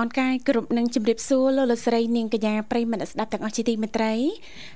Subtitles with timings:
[0.00, 4.14] អនុញ្ញាតលំអរកាយគ្រប់នឹងជម្រាបសួរលោកលោកស្រីនាងកញ្ញាប្រិយមិត្តស្ដាប់ទាំងអស់ជាទីមេត្រី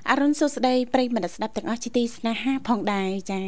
[0.09, 3.41] អរុនសុស្ដីប្រិយមិត្តស្ដាប់ទាំងអស់ជាទីស្នេហាផងដែរចា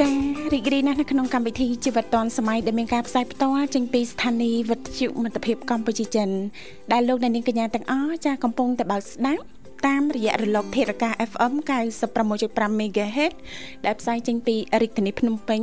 [0.00, 0.10] ចា
[0.52, 6.28] រីករាយណាស់នៅក្នុងកម្មវិធីជីវិតឌွန်សម័យដែលមានការផ្សាយផ្ទាល់ចេញពីស្ថានីយ៍វិទ្យុមិត្តភាពកម្ពុជាចិន
[6.92, 9.55] ដែលលោកអ្នកនាងកញ្ញាទាំងអស់ចាកំពុងតែបើកស្ដាប់
[9.86, 11.52] តាមរយៈរលកធាតុអាកាស FM
[12.18, 13.34] 96.5 MHz
[13.84, 15.62] ដែលផ្សាយចេញពីរាជធានីភ្នំពេញ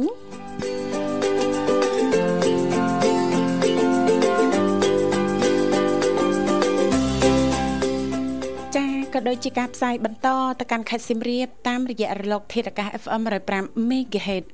[8.76, 10.28] ចាក៏ដូចជាការផ្សាយបន្ត
[10.60, 13.22] ទៅកាន់ខេត្តសៀមរាបតាមរយៈរលកធាតុអាកាស FM
[13.56, 14.46] 105 MHz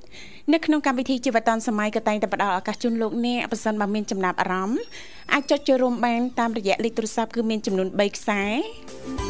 [0.54, 4.82] នៅក្នុងកម្មវិធីជីវិតឌុនសម័យក៏តែងតែផ្ដល់ឱកាសជូនលោកអ្នកប្រសិនបើមានចំណាប់អារម្មណ៍
[5.34, 9.29] អាចចុចចូលរួមបានតាមរយៈលេខទូរស័ព្ទគឺមានចំនួន3ខ្សែ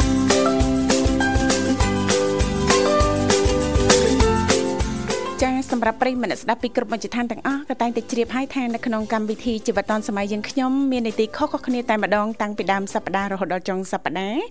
[5.71, 14.41] សម្រាប់ប្រិយមិត្តស្ដាប់ពីគ្រប់មជ្ឈដ្ឋានទាំងអស់ក៏តែងតែជ្រាបហើយថានៅក្នុងកម្មវិធីជីវិតឌុនសម័យយើងខ្ញុំមាននីតិខុសៗគ្នាតែម្ដងតាំងពីដើមសប្ដាហ៍រហូតដល់ចុងសប្ដាហ៍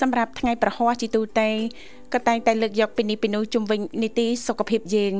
[0.00, 1.48] សម្រាប់ថ្ងៃប្រហ័សជាទូទៅ
[2.14, 5.12] ក៏តែងតែលើកយកពីនេះពីនោះជុំវិញនីតិសុខភាពយើង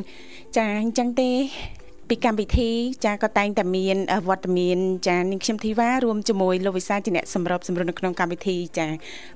[0.56, 1.30] ចាអញ្ចឹងទេ
[2.08, 2.70] ពីកម្មវិធី
[3.04, 3.96] ចាក៏តែងតែមាន
[4.28, 4.78] វត្តមាន
[5.08, 8.86] ចានាងខ្ញុំធីវ៉ារួមជាមួយលោកវិសាជាអ្នកសម្របសម្រួលនៅក្នុងកម្មវិធីចា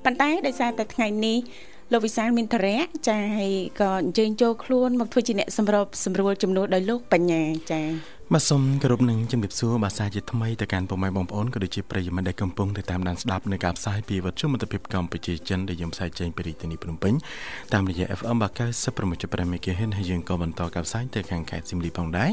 [0.05, 1.39] ប៉ុន្តែដោយសារតែថ្ងៃនេះ
[1.93, 2.79] លោកវិសាលមានធរៈ
[3.09, 7.81] ចាហើយក៏អញ្ជើញចូលខ្លួនមកធ្វើជាអ្នកសម្របសម្រួលជំនួសដោយលោកបញ្ញាចា
[8.35, 17.15] បាទសូមគោរពនឹងជំរាបសួរបាទសាជាថ្មីទៅកាន់ពុកម៉ែបងប្អូនក៏ដូចជាប្រិយមិត្តដែលកំពុងតាមដានស្ដាប់នៅការផ្សាយពីវិទ្យុមិត្តភាពកម្ពុជាចិនដែលយើងផ្សាយចេញពីរាជធានីភ្នំពេញ
[17.73, 18.37] តាមរយៈ FM
[18.95, 22.31] 96.5 MHz ហើយយើងក៏បន្តការផ្សាយទៅខាងខេត្តសៀមរាបផងដែរ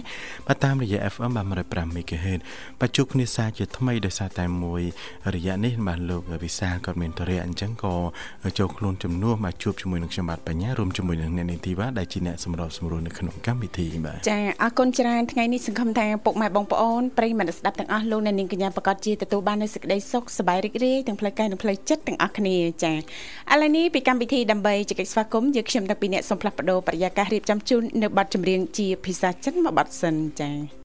[0.47, 1.31] បាទតាមរយៈ FM
[1.63, 2.39] 105 MHz
[2.79, 4.81] បាទជួបគ្នាសាជាថ្មីដោយសារតែមួយ
[5.35, 7.95] រយៈនេះបាទលោកវិសាលក៏មានតរៈអញ្ចឹងក៏
[8.59, 22.97] ចូលខ្លួនជំនួសមកជួបជាមួយនឹងខ្ញុំបាទបញ្ញារួមជាមួយនឹងអ្នកនីតិវ៉ាដែលជាអ្នកសម្របសម្រួលនៅក្នុងកម្មវិធីបាទចាអរគុណច្រើនថ្ងៃនេះសង្ឃឹមថាពុកម៉ែបងប្អូនប្រិយមិត្តស្ដាប់ទាំងអស់លោកអ្នកនាងកញ្ញាប្រកាសជាទទួលបាននូវសេចក្តីសុខសប្បាយរីករាយទាំងផ្លូវកាយនិងផ្លូវចិត្តទាំងអស់គ្នាចា៎
[23.53, 30.84] ឥឡូវនេះពីកម្មវិធីដើម្បីជែកស្វាគមន៍យើងខ្ញុំទាំងពីរអ្នកសូមផ្លាស់ប្ដូរបរិយាកាសរៀបចំជូននៅប័ណ្ណចម្រៀងជាភាសាចិនមួយប័ណ្ណសិនចា៎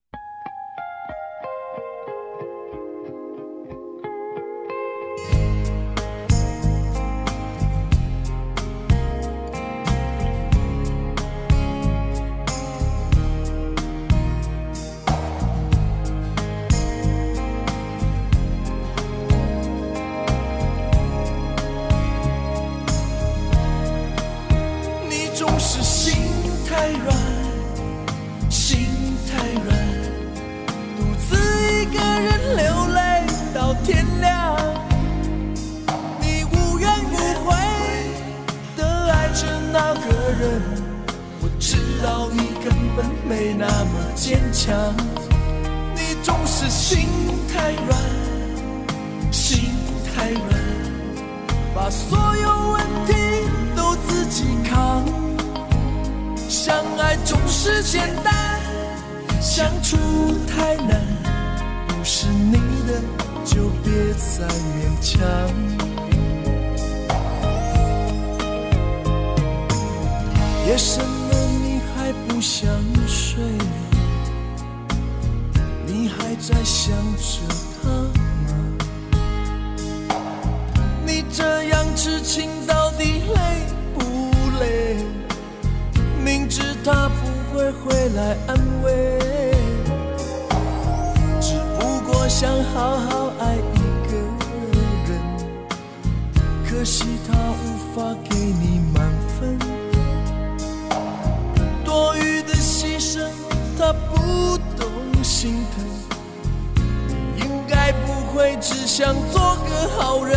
[87.73, 89.19] 会来安慰。
[91.41, 93.79] 只不过想好好爱一
[94.09, 94.13] 个
[95.07, 95.11] 人，
[96.69, 97.63] 可惜他无
[97.95, 99.59] 法给你满分。
[101.85, 103.27] 多余的牺牲，
[103.79, 104.89] 他不懂
[105.23, 105.85] 心疼。
[107.35, 110.37] 你应该不会只想做个好人。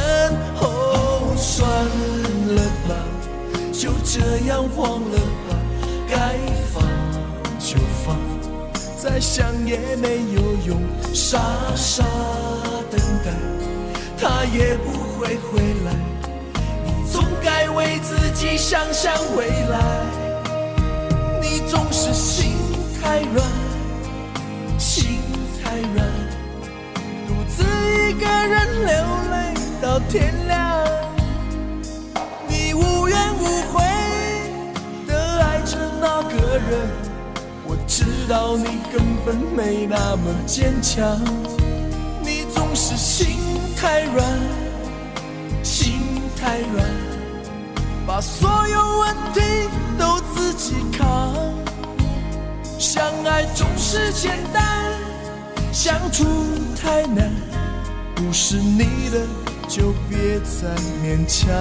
[0.62, 1.68] 哦，算
[2.56, 2.96] 了吧，
[3.72, 5.50] 就这样忘了吧，
[6.08, 6.16] 该
[6.74, 6.82] 放
[7.64, 8.18] 就放。
[8.98, 10.82] 再想也没有用，
[11.14, 11.40] 傻
[11.76, 12.04] 傻
[12.92, 13.32] 等待，
[14.18, 15.94] 他也不会回来。
[16.86, 19.80] 你总该为自己想想未来。
[21.42, 22.52] 你总是心
[23.02, 23.46] 太软，
[24.78, 25.20] 心
[25.64, 26.06] 太软，
[27.28, 28.94] 独自一个人流
[29.32, 30.86] 泪到天亮。
[32.48, 33.84] 你无怨无悔
[35.08, 37.03] 的爱着那个人。
[37.96, 41.22] 知道你根本没那么坚强，
[42.24, 43.38] 你总是心
[43.78, 44.26] 太软，
[45.62, 46.02] 心
[46.36, 46.84] 太软，
[48.08, 49.42] 把所有问题
[49.96, 51.36] 都自己扛。
[52.80, 54.92] 相爱总是简单，
[55.72, 56.26] 相处
[56.76, 57.32] 太难，
[58.16, 59.28] 不是你的
[59.68, 60.68] 就别再
[61.04, 61.54] 勉强。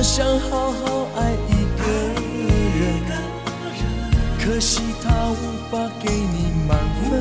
[0.00, 1.84] 我想好好爱一个
[2.80, 2.80] 人。
[4.42, 5.34] 可惜他无
[5.70, 6.34] 法给你
[6.66, 7.20] 满分。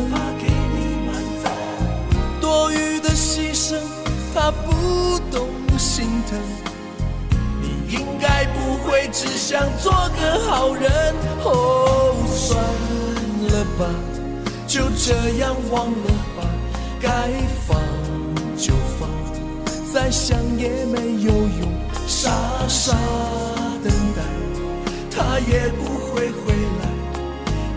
[2.39, 3.75] 多余的牺牲
[4.33, 6.39] 他不懂心疼，
[7.61, 10.89] 你应该不会只想做个好人。
[11.43, 12.63] 哦，算
[13.49, 13.91] 了吧，
[14.65, 16.47] 就这样忘了吧，
[17.01, 17.09] 该
[17.67, 17.77] 放
[18.55, 19.09] 就放，
[19.93, 21.69] 再想也没有用，
[22.09, 22.31] 傻
[22.67, 22.91] 傻
[23.83, 24.23] 等待，
[25.11, 26.89] 他也不会回来。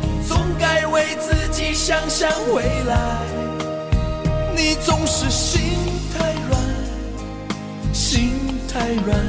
[0.01, 2.97] 你总该为自己想想未来，
[4.57, 5.61] 你总是心
[6.19, 6.59] 太软。
[7.93, 9.21] 心太软，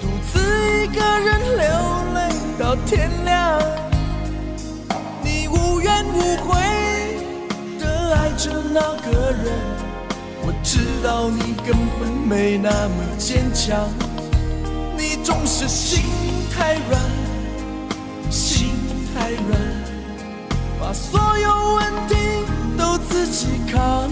[0.00, 1.68] 独自一个人流
[2.14, 2.18] 泪
[2.58, 3.60] 到天亮。
[5.22, 6.58] 你无怨无悔
[7.78, 9.52] 的爱着那个人，
[10.72, 13.90] 知道你根本没那么坚强。
[14.96, 16.00] 你总是心
[16.50, 16.98] 太软，
[18.30, 18.70] 心
[19.12, 19.60] 太软，
[20.80, 22.16] 把所有问题
[22.78, 24.08] 都自己扛。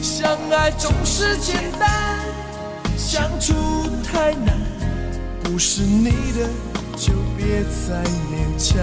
[0.00, 2.20] 相爱总是简单，
[2.96, 3.52] 相处
[4.04, 4.56] 太难。
[5.42, 6.48] 不是你的
[6.96, 8.78] 就别再勉强，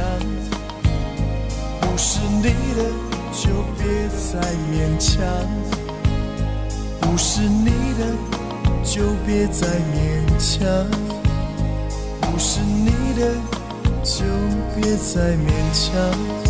[1.79, 2.83] 不是你的
[3.31, 4.41] 就别再
[4.73, 5.23] 勉强，
[7.13, 8.07] 不是你的
[8.83, 10.67] 就别再勉强，
[12.21, 13.35] 不是你的
[14.03, 14.25] 就
[14.75, 16.42] 别再勉强。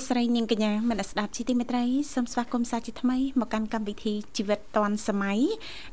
[0.00, 5.40] លោកស្រីនាងកញ្ញាមនស្ដាប់ជីទីមេត្រីសូមស្វាគមន៍សាជាថ្មីមកកាន់កម្មវិធីជីវិតឌွန်សម័យ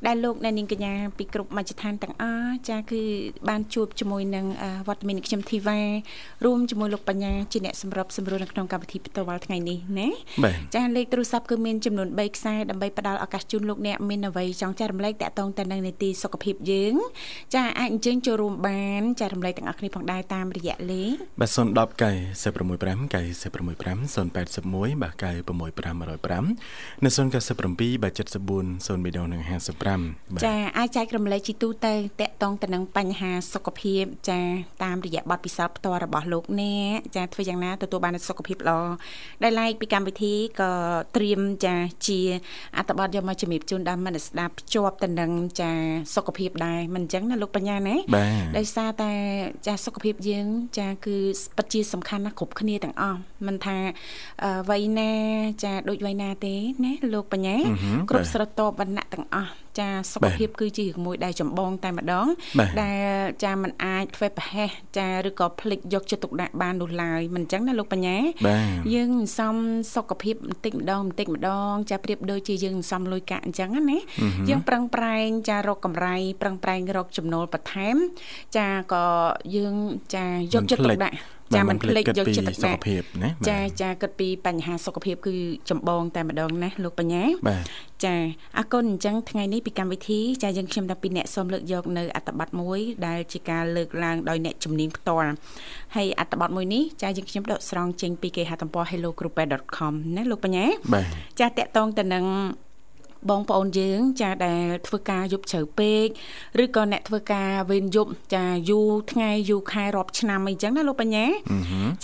[0.08, 3.02] ដែលលោកអ្នកនាងកញ្ញាពីគ្រប់មជ្ឈដ្ឋានទាំងអស់ចាគឺ
[3.50, 4.46] បានជួបជាមួយនឹង
[4.88, 5.80] វត្តមានខ្ញុំធីវ៉ា
[6.46, 10.10] រួមជាមួយលោកបញ្ញាជាអ្នកសម្របសម្រួលនៅក្នុងកម្មវិធីផ្ទាល់ថ្ងៃនេះណា
[10.76, 16.96] ចាលេខទូរស័ព្ទគឺមានចំនួន3ខ្សែដើម្បីផ្ដល់ឱកាសជូនលោកអ្នកមានអ្វីចង់ចែករំលែកតាក់ទងទៅនឹងនីតិសុខភាពយើង
[17.56, 22.12] ចាអាចអញ្ជើញចូលរួមបានចែករំលែកទាំងអស់គ្នាផងដែរតាមរយៈលេខបាទ010កែ
[22.44, 29.42] 065 965 081បាទ965 105នៅ097បាទ74 0មីដងនិង
[29.94, 34.40] 55ចាអាចចែករំលែកជីទូទៅតកតងទៅនឹងបញ្ហាសុខភាព ចា
[34.84, 38.80] តាមរយៈបទពិសោធន៍ផ្ទាល់របស់លោកអ្នកចាធ្វើយ៉ាងណាទទួលបានសុខភាពល្អ
[39.44, 40.72] ដែលឡែកពីកម្មវិធីក៏
[41.16, 41.76] ត្រៀមចា
[42.08, 42.20] ជា
[42.78, 45.72] អត្ថបទយកមកជំរាបជូនដល់មិត្តស្ដាប់ភ្ជាប់ទៅនឹងចា
[46.16, 47.96] សុខភាពដែរមិនអញ្ចឹងណាលោកបញ្ញាណា
[48.58, 49.12] ដោយសារតែ
[49.68, 50.48] ចាសុខភាពយើង
[50.80, 51.18] ចាគឺ
[51.58, 53.78] ពិតជាសំខាន់ណាស់គ្រប់គ្នាទាំងអស់មិនថា
[54.70, 55.12] វ័យណា
[55.64, 56.54] ចាដូចវ័យណាទេ
[56.86, 57.56] ណាលោកបញ្ញា
[58.10, 62.28] គ្រប់ស្រទាប់វណ្ណៈទាំងអស់ ចាសុខភាពគឺជារឿងមួយដែលចម្បងតែម្ដង
[62.82, 63.06] ដែល
[63.44, 68.18] ចាมันអាចធ្វើប្រហែសចាឬក៏ភ្លេចយកចិត្តទុកដាក់បាននោះឡើយមិនអញ្ចឹងណាលោកបញ្ញា
[68.96, 69.56] យើងសំ
[69.96, 73.98] សុខភាពបន្តិចម្ដងបន្តិចម្ដង ចាប្រៀបដូចជាយើងសំលុយកាក់អញ្ចឹងណា
[74.50, 77.96] យើងប្រឹងប្រែងចារកកម្រៃប្រឹងប្រែងរកចំណូលបន្ថែម
[78.58, 79.06] ចាក៏
[79.56, 79.76] យើង
[80.16, 81.16] ចាយកចិត្តទុកដាក់
[81.56, 82.80] ចាមិនភ្លេចយកចិត្តទុកដាក់
[83.50, 85.36] ចាចាគិតពីបញ្ហាសុខភាពគឺ
[85.70, 87.66] ចម្បងតែម្ដងណាលោកបញ្ញាបាទ
[88.06, 88.16] ចា
[88.58, 95.30] អរគុណអញ្ចឹងថ្ងៃនេះពីកម្មវិធីចាយើងខ្ញុំតាពីអ្នកសូមលើកយកនៅអត្តបទមួយដែលជាការលើកឡើងដោយអ្នកជំនាញផ្ទាល់
[95.96, 100.66] ហើយអត្តបទមួយនេះចាយើងខ្ញុំដកស្រង់ចេញពីគេហទំព័រ hellogroup.com ណាលោកបញ្ញា
[101.40, 102.26] ចាតកតងទៅនឹង
[103.30, 106.08] បងប្អូនយើងចាដែលធ្វើការយប់ជ្រៅពេក
[106.64, 111.26] ឬក៏អ្នកធ្វើការវេនយប់ចាយូរថ្ងៃយូរខែរាប់ឆ្នាំអីចឹងណាលោកបញ្ញា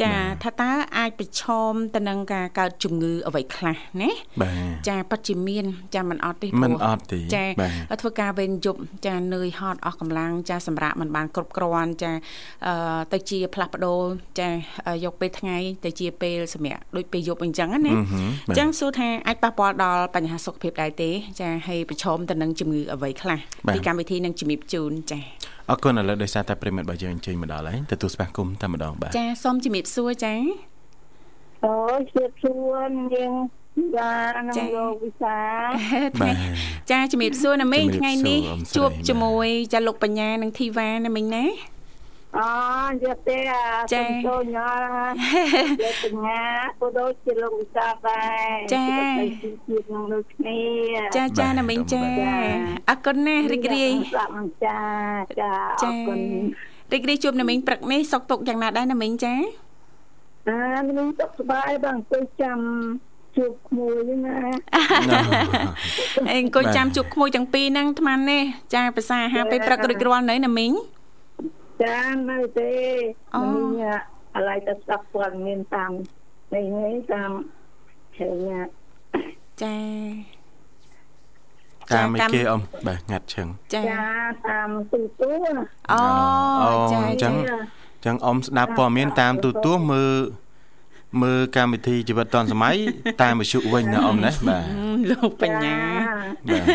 [0.01, 4.11] ចាថាតើអាចប្រឈមទៅនឹងការកើតជំងឺអ្វីខ្លះណា
[4.87, 5.65] ចាពិតជាមាន
[5.95, 7.45] ចាមិនអត់ទេមិនអត់ទេចា
[8.01, 12.11] ធ្វើការវេនយប់ចានឿយហត់អស់កម្លាំងចាសម្រាប់មិនបានគ្រប់គ្រាន់ចា
[13.13, 14.01] ទៅជាផ្លាស់ប្ដូរ
[14.39, 14.49] ចា
[15.03, 21.02] យកពេលថ្ងៃទៅជាពេលសម្រាប់ដូចពេលយប់អញ្ចឹងណាអញ្ចឹងសួរថាអាចប៉ះពាល់ដល់បញ្ហាសុខភាពដែរទេ
[21.39, 23.39] ចាហើយប្រឈមទៅនឹងជំងឺអ្វីខ្លះ
[23.73, 25.19] ពីកម្មវិធីនឹងជំរាបជូនចា
[25.69, 30.33] អរគុណឥឡូវដោយសារតែប្រិមិត្តរបស់យើងអញ្ជើញមកដល់ហើយទទួលស្វាគមន៍តែម្ដងបាទចាសូមជំរាបសួរចា
[31.63, 31.75] អូ
[32.09, 33.33] ជំរាបសួរយើង
[33.97, 34.13] ចា
[34.47, 35.37] នឹងលោកវិសា
[36.91, 38.39] ចាជំរាបសួរណាមីងថ្ងៃនេះ
[38.75, 41.45] ជួបជាមួយចាលោកបញ្ញានិងធីវ៉ាណាមីងណា
[42.37, 42.49] អូ
[43.03, 44.73] យកទេអាចាចូលញ៉ា
[45.83, 46.41] យកបញ្ញា
[46.79, 48.85] ក៏ដូចជាលោកវិសាដែរចា
[49.67, 50.59] ជានឹងដូចគ្នា
[51.15, 52.01] ចាចាណាមីងចា
[52.89, 53.91] អរគុណណាស់រីករាយ
[54.65, 54.79] ចា
[55.39, 56.19] ចាអរគុណ
[56.93, 59.33] រីករាយជួបណាមីងព្រឹកនេះសុកទុកយ៉ាងណាដែរណាមីងចា
[60.49, 62.59] អាមីងសុខសប្បាយបងទៅចាំ
[63.37, 64.37] ជួបក្មួយណា
[66.29, 68.41] អេអង្គុយចាំជួបក្មួយទាំងពីរហ្នឹងអាត្មានេះ
[68.73, 70.71] ចាភាសាអាហារពេលព្រឹករួចរាល់នៅណាមីង
[71.83, 71.99] ចា
[72.29, 72.71] នៅទេ
[73.41, 73.83] មីង
[74.35, 75.91] អាឡៃទៅស្ដាប់ព័ត៌មានតាម
[76.53, 77.31] នេះនេះតាម
[78.17, 78.49] ហេញ
[79.61, 79.75] ចា
[81.91, 83.81] តាមឯគេអ៊ំបាទងាត់ឈឹងចា
[84.49, 85.31] តាមទូទួ
[85.91, 85.99] អូ
[86.91, 87.47] ចាអញ្ចឹងអ
[87.99, 90.13] ញ្ចឹងអ៊ំស្ដាប់ព័ត៌មានតាមទូទួមើល
[91.21, 92.75] មើលកម្មវិធីជីវិតឌុនសម័យ
[93.21, 94.65] តាមវិទ្យុវិញណាអ៊ំណាបាទ
[95.09, 95.77] លោកបញ្ញា
[96.47, 96.65] បាទ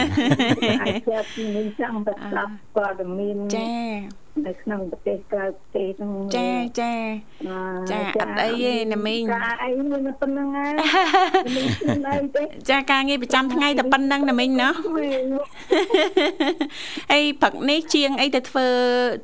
[0.82, 3.68] អាចចាប់នឹងចង់ទៅស្ដាប់ព័ត៌មានចា
[4.46, 6.92] នៅក្នុងប្រទេសក្រៅប្រទេសហ្នឹងចាចា
[7.90, 10.72] ចាអត់អីទេណាមីងចាអីមានប៉ុណ្្នឹងហើយ
[12.70, 14.68] ចាការងារប្រចាំថ្ងៃតែប៉ុណ្្នឹងណាមីងណា
[17.12, 18.66] អីព្រឹកនេះជាងអីទៅធ្វើ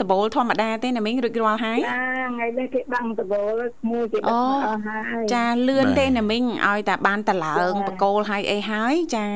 [0.03, 1.99] ដបូលធម្មតាទេណាមីងរួចរាល់ហើយចា
[2.35, 9.27] ថ្ងៃនេះគេបាំងដបូលមួយគេដឹកអស់ហើយចាលឿនទេណាមីងឲ្យតែបានតឡើងបកគោលហើយអីហើយចា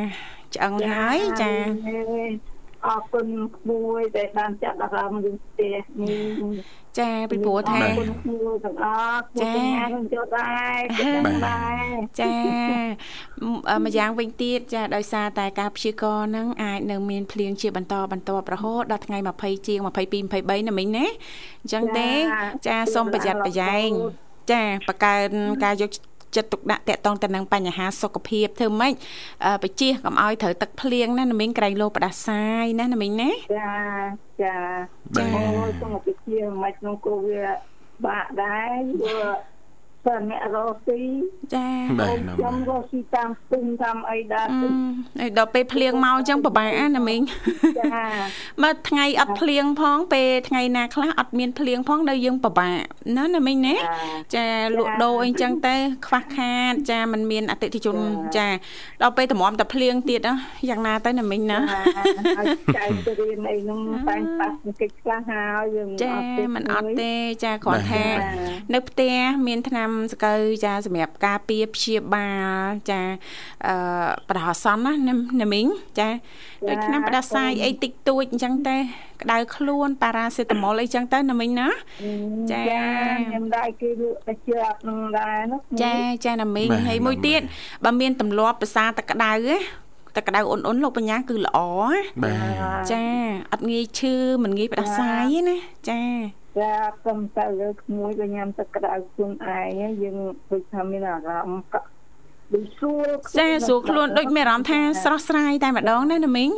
[0.54, 1.52] ឆ្អឹងហើយចា
[2.86, 10.78] អរគុណក្មួយដែលបានចាត់អារម្មណ៍យើងផ្ទះនេះចាពីព្រោះថាអរគុណក្មួយទាំងអស់ចាខ្ញុំចូលដែរ
[11.48, 12.32] ដែរចា
[13.84, 21.06] ម្យ៉ាងវិញទៀតចាដោយសារតែការព្យាករណ៍ហ្នឹងអាចនៅមានភ្លៀងជាបន្តបន្តរហូតដល់ថ្ងៃ20ជាង22 23ណាមិញណា
[21.62, 22.10] អញ្ចឹងទេ
[22.66, 23.90] ចាសូមប្រយ័ត្នប្រយែង
[24.52, 25.30] ចាបង្កើន
[25.64, 25.90] ការយក
[26.36, 28.92] ចិត្តទុកដាក់តាក់ទងទៅនឹងបញ្ហាសុខភាពធ្វើម៉េច
[29.62, 33.72] បជាកុំឲ្យត្រូវទឹកភ្លៀងណាណាមីងក្រែងលោផ្ដាសាយណាណាមីងណាចា
[34.42, 34.56] ចា
[35.16, 37.44] ចាអូយសុខភាពមិនក្នុងគូវា
[38.06, 39.34] បាក់ដែរព្រោះ
[40.08, 41.00] តែអ្នករស់ស៊ី
[41.54, 44.46] ចាខ្ញុំរស់ស៊ីតាមស្ទឹងតាមអីដែរ
[45.22, 47.20] អីដល់ពេលភ្លៀងមកអញ្ចឹងពិបាកណាមីង
[47.78, 47.86] ចា
[48.62, 52.74] មើលថ្ងៃអត់ភ្លៀងផងពេលថ្ងៃណាខ្លះអត់មានភ្លៀងផងដល់យើងពិបាក
[53.16, 53.76] ណាណាមីងណា
[54.34, 54.46] ចា
[54.78, 55.74] លក់ដូរអីអញ្ចឹងទៅ
[56.06, 57.96] ខ្វះខាត ចាมันមានអតិថិជន
[58.36, 58.46] ចា
[59.02, 60.20] ដល់ពេលតម្រាំតែភ្លៀងទៀត
[60.68, 61.58] យ៉ាងណាទៅណាមីងណា
[62.76, 64.50] ចៃទៅរៀនអីហ្នឹងតែប៉ះ
[64.80, 67.12] កិច្ចខ្លះហើយយើងអត់ទេមិនអត់ទេ
[67.44, 68.04] ចាគ្រាន់ថា
[68.74, 69.14] នៅផ្ទះ
[69.46, 72.28] មានឆ្នាំសកលចាសម្រាប់ការពារព្យាបា
[72.68, 73.00] លចា
[73.66, 73.74] អឺ
[74.28, 75.66] បដោះអាសន្នណាណាមីង
[75.98, 76.08] ចា
[76.68, 78.76] ដូចឆ្នាំបដោះសាយអីតិចតួចអញ្ចឹងតែ
[79.22, 81.68] ក្តៅខ្លួនប៉ារ៉ាសេតាមុលអីចឹងទៅណាមីងណា
[82.52, 87.40] ចាខ្ញុំដែរគេលក់តែជាប់នឹងដែរណាចាចាណាមីងហើយមួយទៀត
[87.84, 89.34] បើមានទម្លាប់ភាសាទឹកក្តៅ
[90.16, 91.58] ទឹកក្តៅអ៊ុនអ៊ុនលោកបញ្ញាគឺល្អ
[92.22, 92.34] បា
[92.80, 93.02] ទចា
[93.52, 95.56] អត់ងាយឈឺមិនងាយផ្ដាសាយទេណា
[95.88, 96.00] ចា
[96.58, 96.74] ចា
[97.06, 100.16] កុំទៅលើក្មួយបើញ៉ាំទឹកក្តៅខ្លួនឯងយើង
[100.50, 101.62] ដូចថាមានអារម្មណ៍
[102.54, 106.50] ដូចស្រួលចាស្រួលខ្លួនដូចមានអារម្មណ៍ថាស្រស់ស្រាយតែម្ដងណាណាមីង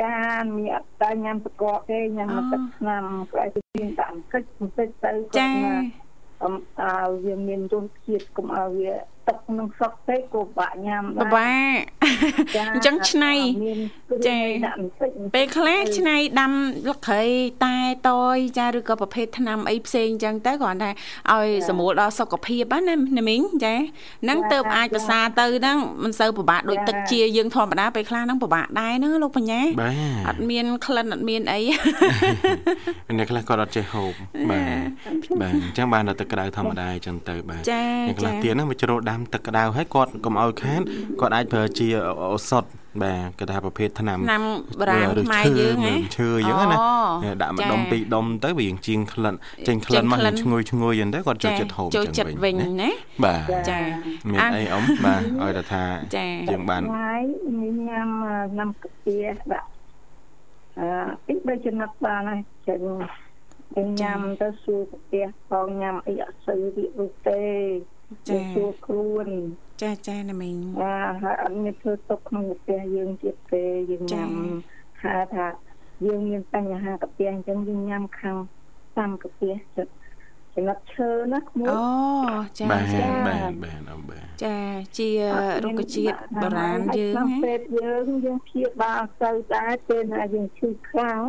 [0.00, 0.16] ចា
[0.56, 5.50] មានអត់តែញ៉ាំទឹកកកទេញ៉ាំទឹកឆ្នាំប្រែទៅមានតាមកិច្ចបន្តិចទៅចា
[6.42, 6.50] អឺ
[7.24, 8.92] វាមានរសជាតិកុំឲ្យវា
[9.28, 11.78] ទឹកនឹងសក់ពេកក៏បាក់ញ៉ាំដែរបាក់
[12.74, 13.32] អញ្ចឹងឆ្នៃ
[14.26, 14.38] ចា
[15.34, 16.52] ពេលខ្លះឆ្នៃដាំ
[16.88, 17.22] លក្ខី
[17.64, 17.76] តែ
[18.08, 20.90] តយចាឬក៏ប្រភេទថ្នាំអីផ្សេងអញ្ចឹងទៅគ្រាន់តែ
[21.32, 23.74] ឲ្យសម្រួលដល់សុខភាពណាណាមីងចា
[24.22, 29.60] ហ្នឹងទៅអាចប្រសាទៅហ្នឹងមិនសូវពិបាកដូចទឹកជាយើងធម្មតាពេលខ្លះហ្នឹងពិបាកដែរហ្នឹងលោកបញ្ញា
[30.28, 31.60] អត់មានក្លិនអត់មានអី
[33.18, 34.12] អ្នកខ្លះគាត់អត់ចេះហូប
[34.50, 34.68] បាទ
[35.40, 37.60] បាទអញ្ចឹងបានតែទឹកក្តៅធម្មតាអញ្ចឹងទៅបាទ
[38.08, 40.80] អ្នកខ្លះទៀតហ្នឹងវាជ្រោដាំំទឹកក្តៅហើយគាត់កុំឲ្យខាត
[41.20, 41.86] គាត់អាចប្រើជា
[42.22, 42.64] ឱសថ
[43.02, 44.42] បាទគេថាប្រភេទថ្នាំថ្នាំ
[44.80, 46.76] បារាំងខ្មែរយើងហ៎ឈើយើងណា
[47.42, 49.34] ដាក់មួយដុំពីរដុំទៅវាជាងក្លិន
[49.68, 52.90] ចេញក្លិនមកឈ្ងុយឈ្ងុយអញ្ចឹងទៅគាត់ចូលចិត្តហូបចូលចិត្តវិញណា
[53.24, 53.78] បាទចា
[54.30, 55.82] មានអីអ៊ំបាទឲ្យតែថា
[56.50, 57.22] យើងបានហើយ
[57.88, 58.08] ញ៉ាំ
[58.56, 59.16] ញ៉ាំកាហ្វេ
[59.52, 59.68] ដាក់
[60.78, 60.88] អឺ
[61.26, 62.80] ពីបីចំណិតបានហើយចឹង
[64.00, 67.42] ញ៉ាំទៅសួរកាហ្វេផងញ៉ាំអីអត់សូវវារុទេ
[68.28, 69.26] ចាសួរខ្លួន
[69.82, 74.30] ចាចាណាមីងបាទហើយអត់មានធ្វើទុកក្នុងផ្ទះយើងទៀតទេយើងញ៉ាំ
[75.02, 75.46] ហៅថា
[76.06, 78.36] យើងមានបញ្ហាកាពះអញ្ចឹងយើងញ៉ាំខាង
[78.98, 79.92] តាមកាពះចិត្ត
[80.54, 81.82] ចំណុចឈើណាក្មួយអូ
[82.58, 82.84] ចាបាទ
[83.26, 84.58] បាទបាទអបាទចា
[84.98, 85.10] ជា
[85.64, 91.20] រុក្ខជាតិបុរាណយើងណាពេទ្យយើងយើងព្យាបាលទៅដែរពេលណាយើងឈឺខ្លាំង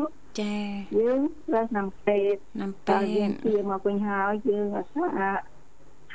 [0.41, 0.55] ចា
[0.99, 5.29] យើងត្រូវណាំពេទ្យណាំពេទ្យយើងព្យាមកវិញហើយយើងអាសា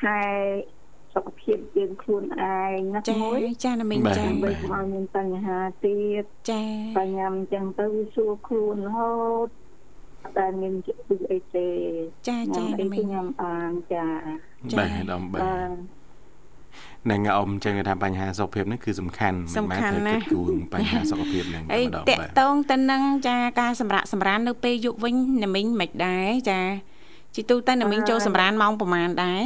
[0.01, 0.19] ថែ
[1.15, 6.63] សុខភាពយើងខ្លួនឯងណាមួយចាណាមីងចាបើមកមានបញ្ហាទៀតចា
[6.99, 9.15] បញ្ញាអញ្ចឹងទៅវាសួរខ្លួនរហូ
[9.47, 9.49] ត
[10.39, 10.93] តែមានជា
[11.33, 11.69] អីទេ
[12.29, 14.07] ចាចាណាមីងញ៉ាំបានចា
[14.79, 15.71] បាទដំបាទ
[17.11, 26.61] នឹងអ៊ំចឹងថាបញ្ហាសុខភាពនេះគឺសំខាន់មិនមែនត្រូវគិតគូរបញ្ហាសុខភាពហ្នឹងតែម្ដងបាទតកតងទៅនឹងចាការសម្រាប់សម្រាននៅពេលយប់វិញណាមីងមិនដែរចា
[27.35, 29.45] ជីទូទៅណាមីងចូលសម្រានម៉ោងប្រហែលដែរ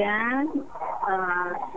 [0.00, 0.16] ចា
[1.06, 1.16] អឺ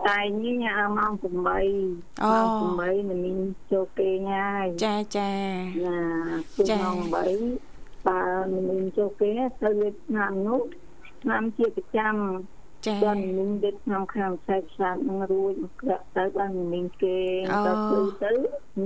[0.06, 2.48] តែនេះញ៉ាំម៉ោង8ម៉ោង
[2.78, 3.38] 8មិនមាន
[3.72, 5.30] ចូលគេញ៉ាយចាចា
[5.86, 6.00] ណា
[6.70, 6.98] ចាម៉ោង
[7.54, 8.20] 8បើ
[8.52, 10.60] មិនមានចូលគេទៅលេខឆ្នាំនោះ
[11.22, 12.14] ឆ្នាំជាប្រចាំ
[12.86, 17.18] ចា៎បានមីងដេកក្នុងខាងខ្សែខ្សាត់នឹងរួចក្រាក់ទៅបានមីងគេ
[17.66, 18.30] ទៅទៅទៅ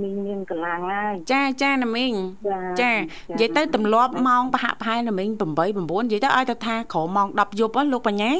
[0.01, 2.13] មីងមានកលាំងហើយចាចាណាមីង
[2.81, 8.31] ចានិយាយទៅទម្លាប់ម៉ោងប្រហាក់ប្រហែលណាមីង8 9និយាយទៅឲ្យទៅថាក្រោមម៉ោង10យប់លោកបញ្ញា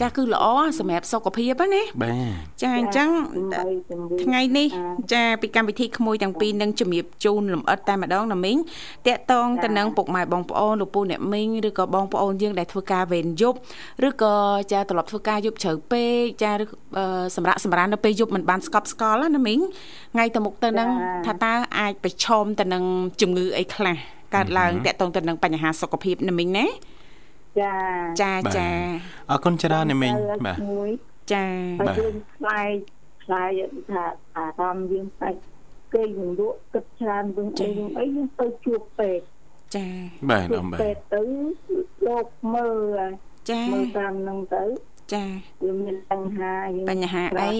[0.00, 0.46] ចាគឺល្អ
[0.78, 2.14] សម្រាប់សុខភាពណាបាទ
[2.62, 3.08] ចាអញ្ចឹង
[4.22, 4.68] ថ្ងៃនេះ
[5.12, 8.56] ចាពីកម្មវិធីក្មួយទាំងពីរនឹងជំរាបជូនលំអិតតែម្ដងណាមីង
[9.06, 13.58] តាក់តងទៅនឹងពុកម៉ែបងប្អូនលោកពូអ្នកមីងឬក៏បងប្អូនយើងដែលធ្វើការវេនយប់
[14.08, 14.34] ឬក៏
[14.72, 16.64] ចាត្រឡប់ធ្វើការយប់ជ្រៅពេកចាឬ
[17.36, 19.60] សម្រាប់សម្រាននៅពេលយប់មិនបានស្កប់ស្កល់ណាមីង
[20.14, 20.90] ថ្ងៃទៅមុខទៅនឹង
[21.26, 22.84] ថាតើអាចប្រឈមទៅនឹង
[23.20, 23.96] ជំងឺអីខ្លះ
[24.34, 26.66] កើតឡើងតាក់ទងទៅនឹងបញ្ហាសុខភាពណាមីងណា
[27.60, 27.74] ចា
[28.22, 28.68] ចាចា
[29.30, 30.12] អរគុណច្រើនណាមីង
[30.46, 30.56] បាទ
[31.32, 31.44] ចា
[31.80, 32.68] បាទយើងខ្លាយ
[33.24, 33.50] ខ្លាយ
[33.90, 34.04] ថា
[34.36, 35.30] អារម្មណ៍យើងតែ
[35.94, 39.24] គេនឹងលក់គិតច្រើនវិញអីវិញអីយើងទៅជួបពេទ្យ
[39.76, 39.86] ចា
[40.30, 41.22] បាទអមបាទពេទ្យទៅ
[42.06, 43.00] លោកមើល
[43.50, 44.64] ចាមើលតាមនឹងទៅ
[45.14, 45.24] ចា
[45.64, 47.56] យើងមានបញ្ហាយើងបញ្ហាអី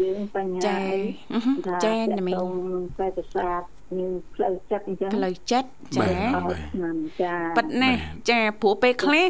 [0.00, 1.00] យើងបញ្ហាអី
[1.84, 2.48] ចាណាមីង
[2.98, 3.62] តែប្រសាទ
[3.98, 6.06] យើងផ្លូវចិត្តអញ្ចឹងផ្លូវចិត្តចា
[7.22, 7.90] ចាប៉ិតណា
[8.30, 9.26] ចាព្រោះពេលខ្លះ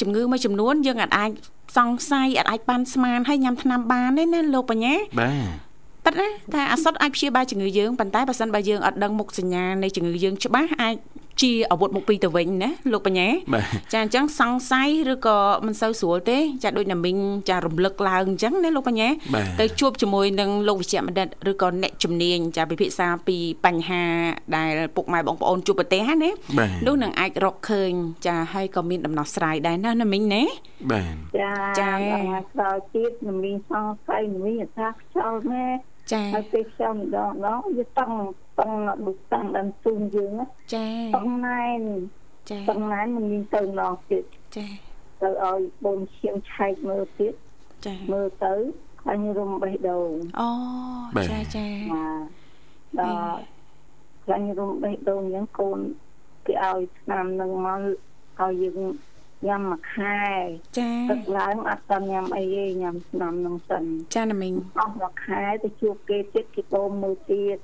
[0.00, 1.30] ជំងឺមួយចំនួនយើងអាច
[1.76, 5.32] សង្ស័យអាចបានស្មានហើយញ៉ាំថ្នាំបានទេណាលោកបញ្ញាបា
[6.04, 10.94] ទប៉ិតណាថាអាសុតអាចព្យាបាលជំងឺយើងប៉ុន្តែបើសិនបើយើងអត់ដឹងមុខសញ្ញានៃជំងឺយើងច្បាស់អាច
[11.42, 13.28] ជាអាវុធមុខពីរទៅវិញណាលោកបញ្ញា
[13.92, 17.16] ចាអញ្ចឹងសង្ស័យឬក៏មិនសូវស្រួលទេចាដូចណាមីង
[17.48, 19.08] ចារំលឹកឡើងអញ្ចឹងណាលោកបញ្ញា
[19.60, 24.02] ទៅជួបជាមួយនឹងលោកវិជ្ជបណ្ឌិតឬក៏អ្នកជំនាញចាពិភាក្សាពីបញ្ហា
[24.56, 26.30] ដែលពុកម៉ែបងប្អូនជួបប្រទេសណា
[26.86, 27.92] នោះនឹងអាចរកឃើញ
[28.26, 30.42] ចាហើយក៏មានដំណោះស្រាយដែរណាណាមីងណា
[30.90, 31.90] បាទចាចា
[32.54, 35.64] ក្រោយទៀតណាមីងសង្ស័យណាមីងថាខ្យល់ណា
[36.12, 38.16] ចាហើយពេលខ្យល់ម្ដងម្ដងវាតង់
[38.58, 40.32] តង់ដូចតាំងដល់ជូនយើង
[40.74, 41.82] ចាតង់ណែន
[42.50, 44.24] ចាតង់ណែនមិនមានទៅម្ដងទៀត
[44.56, 44.66] ចា
[45.20, 47.34] ទៅឲ្យបងឈៀងឆែកមើលទៀត
[47.86, 48.54] ចាមើលទៅ
[49.02, 50.50] ឃើញរំបេះដូងអូ
[51.32, 52.22] ចាចាបាទ
[53.00, 53.38] ដល់
[54.26, 55.78] ឃើញរំបេះដូងយ៉ាងកូន
[56.46, 57.80] គេឲ្យឆ្នាំនឹងមក
[58.40, 58.78] ឲ្យយើង
[59.46, 60.20] ញ៉ាំមួយខែ
[60.78, 67.58] ចាទឹកឡើងអត់តាន់ញ៉ាំអីទេញ៉ាំឆ្នាំនឹងសិនចាណាមីងអស់មួយខែទៅជួបគេទៀតគេបូមមើលទៀត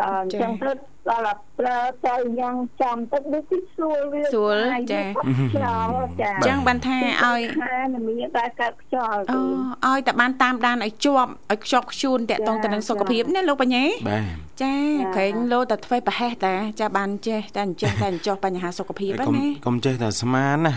[0.00, 0.70] ដល់អញ្ចឹងទៅ
[1.10, 4.56] ដល់ប្រើទៅយ៉ាងចាំទឹកដូចទីស្រួលវាស្រួល
[4.92, 9.40] ចាខ្យល់ចាអញ្ចឹងបានថាឲ្យខានមានតែកើតខ្យល់អូ
[9.88, 14.74] ឲ្យតែបានតាមដានឲ្យជាប់ឲ្យខ្ជាប់ខ្ជួនតាក់ទងទៅនឹងសុខភាពណាលោកបញ្ញាបាទចា
[15.16, 20.74] ក្រែងលោតែធ្វើប្រហែសតាចាបានចេះតែអញ្ចឹងតែអញ្ចោះបញ្ហាសុខភាពហ្នឹងណាកុំចេះតែស្មានណា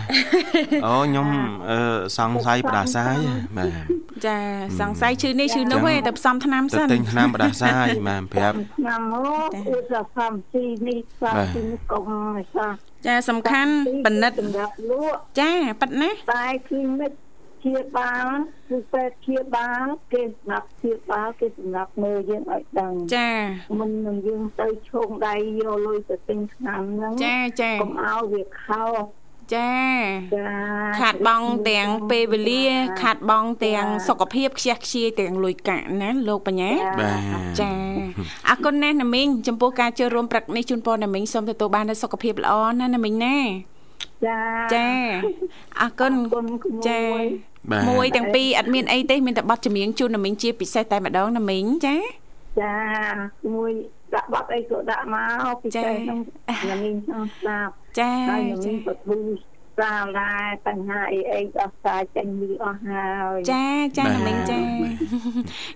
[0.86, 1.28] អូខ្ញុំ
[1.70, 1.78] អឺ
[2.18, 3.16] សង្ស័យផ្ដាសាយ
[3.58, 4.38] បាទចា
[4.80, 9.14] សង្ស័យឈឺនេះឈឺនោះឯងតែផ្សំថ្នាំសិនទិញថ្នាំផ្ដាសាយបាទប្រាប់ថ្នាំម
[9.46, 9.78] កគឺ
[10.20, 12.72] ថាសំស៊ីនេះសំស៊ីនេះកុំឲ្យសោះ
[13.06, 13.72] ចាសំខាន់
[14.06, 17.12] បណិតសម្រាប់លក់ចាប៉ិតណាតែគ្លីនិក
[17.64, 18.26] ជាបាល
[18.68, 23.30] គឺពេទ្យជាបាលគេសម្រាប់ជាបាលគេសម្រាប់មើលយើងឲ្យដឹងចា
[23.80, 28.84] មិននឹងយើងទៅឈោងដៃយកលុយទៅទិញថ្នាំហ្នឹងចាចាកុំឲ្យវាខោ
[29.54, 29.70] ចា
[30.34, 30.50] ចា
[30.98, 32.64] ខាត់បងទាំងពេលវេលា
[33.00, 36.72] ខាត់បងទាំងសុខភាពខ្ជះខ្ជាយទាំងលុយកាក់ណាលោកបញ្ញា
[37.60, 37.70] ចា
[38.48, 43.36] អរគុណណាស់ណាមីងចំពោះការចូលរួមព្រឹកនេះជូនពរណាមីងសូមទទួលបាននូវសុខភាពល្អណាណាមីងណា
[44.26, 44.40] ចា
[44.74, 44.86] ចា
[45.80, 46.12] អរគុណ
[46.88, 47.00] ចា
[47.88, 51.96] មួយទាំងពីរអត់មានអីទេមានតែប័ណ្ណចម្រៀងជូនណាមីងជាពិសេសតែម្ដងណាមីងចា
[52.58, 52.76] ចា
[53.54, 53.72] មួយ
[54.14, 55.16] ដាក់ប័ណ្ណអីក៏ដាក់ម
[55.52, 56.18] កពិសេសក្នុង
[56.70, 59.18] ណាមីងចង់ស្ដាប់ចាហើយណាមីងក៏ធ្វើ
[59.78, 60.32] សាលា
[60.66, 63.66] បញ្ហាអីអីដោះស្រាយចេញនេះអស់ហើយចា
[63.98, 64.58] ចាណាមីងចា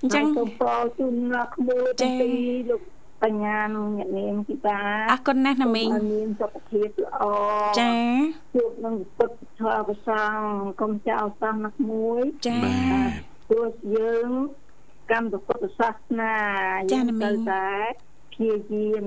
[0.02, 2.82] អញ្ចឹងសូមពរជូនលោកក្មួយទាំងពីរលោក
[3.22, 4.78] បញ្ញានឹងអ្នកនាងពីតា
[5.10, 7.22] អរគុណណាស់ណាមីងមានសុខភាពល្អ
[7.80, 7.92] ចា
[8.54, 10.38] ជួបនឹងពុទ្ធធម៌ប្រសង
[10.80, 12.58] កុំចោលសោះណាស់មួយចា
[13.48, 14.28] ព្រោះយើង
[15.11, 16.35] កម្មពុទ្ធសាសនា
[16.93, 17.69] យើងទៅតែ
[18.33, 19.07] ព្យាយាម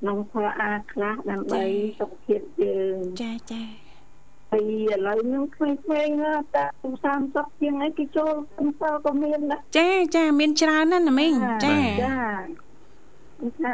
[0.00, 1.62] ក្នុងផលអាខ្លះដើម្បី
[2.00, 3.62] សុខភាពយើងចាចា
[4.52, 4.62] ពី
[4.92, 6.64] ឥឡូវហ្នឹងក្មេងៗតែ
[7.12, 11.32] 30ជាងអីគេចូលកំសល់ក៏មានដែរចាចាមានច្រើនណាស់ណាមីង
[11.64, 12.16] ចាចា
[13.62, 13.72] ថា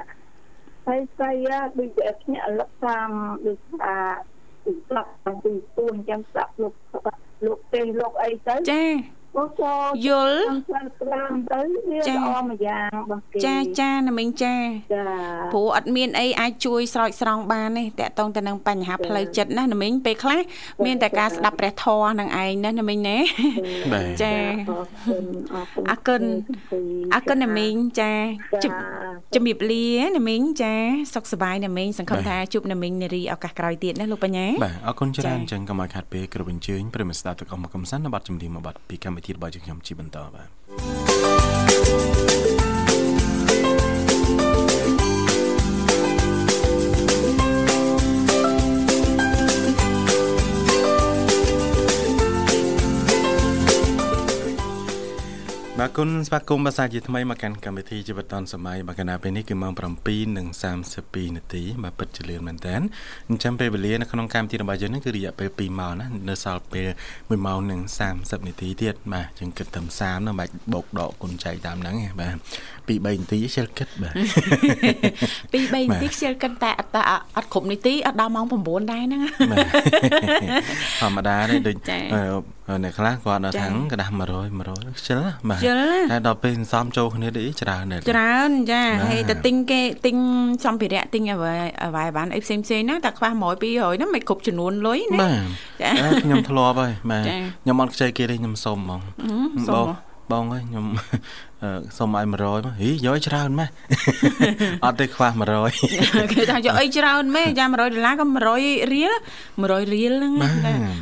[0.86, 1.32] ហើយស្អី
[1.78, 3.10] ដូចតែភ្នាក់លឹកតាម
[3.46, 3.94] ដូចថា
[4.86, 5.10] ស្លាប់
[5.44, 6.74] ពីទួនចាំស្លាប់លោក
[7.46, 8.84] លោកទេលោកអីទៅចា
[10.06, 10.38] យល់
[10.70, 14.54] ទៅវាល្អមួយយ៉ាងរបស់គេចាចាណាមីងចា
[14.94, 15.04] ចា
[15.52, 20.40] ព្រោះអត់មានអីអាចជួយស្រោចស្រង់បានទេតកតងទៅនឹងបញ្ហាផ្លូវចិត្តណាណាមីងពេលខ្លះ
[20.84, 23.18] មានតែការស្ដាប់ព្រះធម៌នឹងឯងណាណាមីងណា
[24.22, 24.34] ចា
[25.90, 26.22] អរគុណ
[27.14, 28.12] អរគុណណាមីងចា
[29.34, 30.74] ជំរាបលាណាមីងចា
[31.14, 40.48] សុខសប្បាយណាមីងសង្ឃឹមថាជួបណាមីងនារីឱកាសក្រោយទៀតណាលោកបញ្ញាបាទអរគុណច្រើនអញ្ចឹងកុំឲ្យខាត់ពេលគ្រប់អញ្ជើញប្រិមស្ដាប់ទៅកុំមកកំសាន្តនៅប័ណ្ណចម្រៀងមួយប័ណ្ណពីកម្មវិធីរបស់យើងខ្ញុំជាបន្តបាទ
[55.80, 59.72] បាទគុណស្វាគមន៍ភាសាជាថ្មីមកកាន់កម្មវិធីជីវិតឌុនសម័យបាទកណាពេលនេះគឺម៉ោង
[60.34, 62.74] 7:32នាទីបាទពិតជាលឿនមែនតើ
[63.28, 67.80] អញ្ចឹងពេលវេលានៅក្នុងកម្មវិធីរបស់យើងនេះគឺរយៈពេល2ម៉ោងណានៅសល់ពេល1ម៉ោងនិង
[68.14, 72.30] 30នាទីទៀតបាទយើងគិតត្រឹម30នោះបាច់បោកដកគុណចែកតាមហ្នឹងបា
[72.83, 74.15] 2 3នាទីខ្ជិលគិតបាទ2
[75.73, 76.91] 3នាទីខ្ជិលគិតតែអត់
[77.35, 79.21] អត់គ្រប់នាទីអត់ដល់ម៉ោង9ដែរហ្នឹង
[81.01, 81.77] ធម្មតាទេដូច
[82.83, 84.21] អ្នកខ្លះគាត់ដល់ថាងกระดาษ100
[84.59, 85.59] 100ខ្ជិលបាទ
[86.11, 90.15] តែដល់ពេលសំចូលគ្នាទៅច្រើនដែរច្រើនចាហើយតែទិញគេទិញ
[90.65, 91.53] សម្ភារៈទិញអ្វី
[91.85, 97.23] អ្វីបានអីផ្សេងផ្សេងណាតែខ្វះ100 200ហ្នឹងមិនគ្រប់ចំនួនលុយណាបាទខ្ញុំធ្លាប់ហើយបាទ
[97.63, 99.01] ខ្ញុំអត់ខ្ចីគេទេខ្ញុំសុំហ្មង
[99.73, 99.87] បង
[100.31, 100.85] បងហើយខ្ញុំ
[101.98, 102.34] សុំឲ្យ100ម
[102.72, 103.68] កហីយកច្រើនម៉េះ
[104.84, 109.12] អត់ទេខ្វះ100គេថាយកអីច្រើនម៉េះយ៉ា100ដុល្លារក៏100រៀល
[109.52, 110.32] 100រៀលហ្នឹង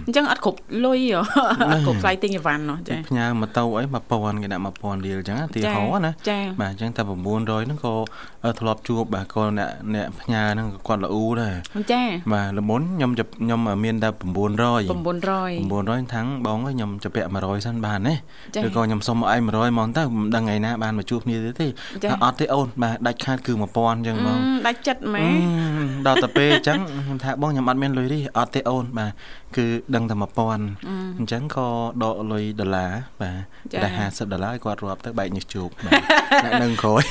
[0.07, 1.01] អញ្ចឹងអត់គ្រប់លុយ
[1.71, 6.13] អត់គ្រប់ថ្លៃទិញអីវ៉ាន់នោះចាផ្ញើម៉ូតូអី1000គេដាក់1000រៀលអញ្ចឹងទីហោណា
[6.61, 7.03] បាទអញ្ចឹងតែ
[7.35, 7.95] 900ហ្នឹងក៏
[8.61, 11.55] ធ្លាប់ជួបបាទក៏អ្នកអ្នកផ្ញើហ្នឹងក៏គាត់ល្អដែរ
[11.93, 14.93] ចាបាទល្មុនខ្ញុំខ្ញុំមានតែ900 900
[15.73, 17.99] 900ថាំងបងខ្ញុំជពាក់100សិនបាន
[18.55, 21.67] ទេឬក៏ខ្ញុំសុំឲ្យ100ហ្មងទៅមិនដឹងថ្ងៃណាបានមកជួបគ្នាទៀតទេ
[22.03, 25.27] ថាអត់ទេអូនបាទដាច់ខាតគឺ1000អញ្ចឹងហ្មងដាច់ចិត្តម៉ែ
[26.07, 29.13] ដល់ទៅពេលអញ្ចឹងខ្ញុំថាបងខ្ញុំអត់មានលុយទេអត់ទេអូនបាទ
[29.57, 31.69] គឺដឹងតែ1000អញ្ចឹងក៏
[32.03, 35.93] ដកលុយដុល្លារបាទតែ50ដុល្លារគាត់រាប់ទៅបែកញើសជោគបាទ
[36.45, 37.03] អ្នកនឹងក្រោយ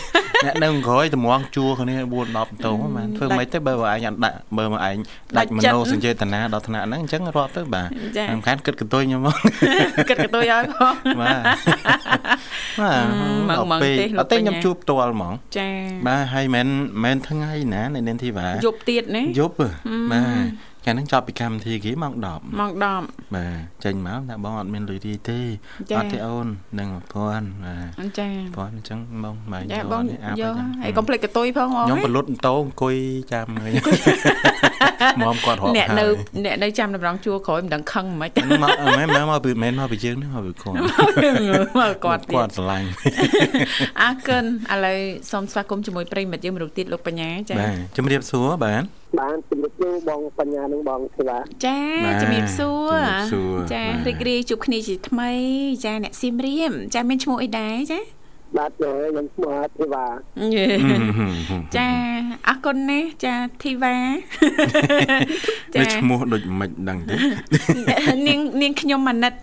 [0.45, 4.97] អ្នកនៅក្រោយតម្ងជួគ្នា4 10តោបានធ្វើមិនទេបើឯងអត់ដាក់បើមកឯង
[5.37, 7.87] ដាច់មโนសញ្ចេតនាដល់ថ្នាក់ហ្នឹងអញ្ចឹងរាប់ទៅបាទ
[8.33, 9.35] សំខាន់គិតកន្ទុយខ្ញុំមក
[10.09, 11.41] គិតកន្ទុយឲ្យផងបាទ
[12.81, 15.69] បាទមកទេអត់ទេខ្ញុំជួបផ្ទាល់ហ្មងចា
[16.07, 16.67] បាទហើយមិន
[17.03, 19.55] មែនថ្ងៃណានៅនាងធីវ៉ាយប់ទៀតណាយប់
[20.11, 25.39] បាទ កាលហ្នឹងចប់ពីកម្មវិធីគេម៉ោង10ម៉ោង10បាទចេញមកថាបងអត់មានលុយរីទេ
[25.97, 26.47] អត់ទេអូន
[26.79, 26.89] នឹង
[27.25, 30.03] 1000បាទចា1000អញ្ចឹងបងមកយកបង
[30.41, 32.95] យកហើយកុំភ្លេចកតុយផងហ្មងខ្ញុំបលុតតោអង្គុយ
[33.33, 33.71] ចាំហើយ
[35.21, 36.05] មកគាត់រកអ្នកនៅ
[36.45, 40.75] អ្នកនៅចាំតម្រង់ជួរក្រោយមិនដឹងខឹងមិនខ្មិចមកមិនមែនមកពីមិនមកពីយើងមកពីគាត់
[41.79, 42.87] មកគាត់គាត់ស្រឡាញ់
[44.01, 44.99] អរគុណឥឡូវ
[45.31, 51.79] សូមស្វាគមន៍ជាមួយប្រិមិត្តយើងមនុស្សទៀតលោកបញ្ញាចាបាទជំរាបសួរបាទ បានជំរាបសួរបងបញ្ញានិងបងធីវ៉ាចា
[52.21, 52.93] ជំរាបសួរ
[53.73, 55.31] ចារីករាយជួបគ្នាជាថ្មី
[55.85, 57.99] ចាអ្នកសៀមរាមចាមានឈ្មោះអីដែរចា
[58.57, 60.05] បាទខ្ញុំឈ្មោះធីវ៉ា
[61.77, 61.89] ចា
[62.47, 63.95] អរគុណណាស់ចាធីវ៉ា
[65.75, 67.15] ចាឈ្មោះដូចមិនដឹងទេ
[68.27, 69.33] នាងនាងខ្ញុំអាណិត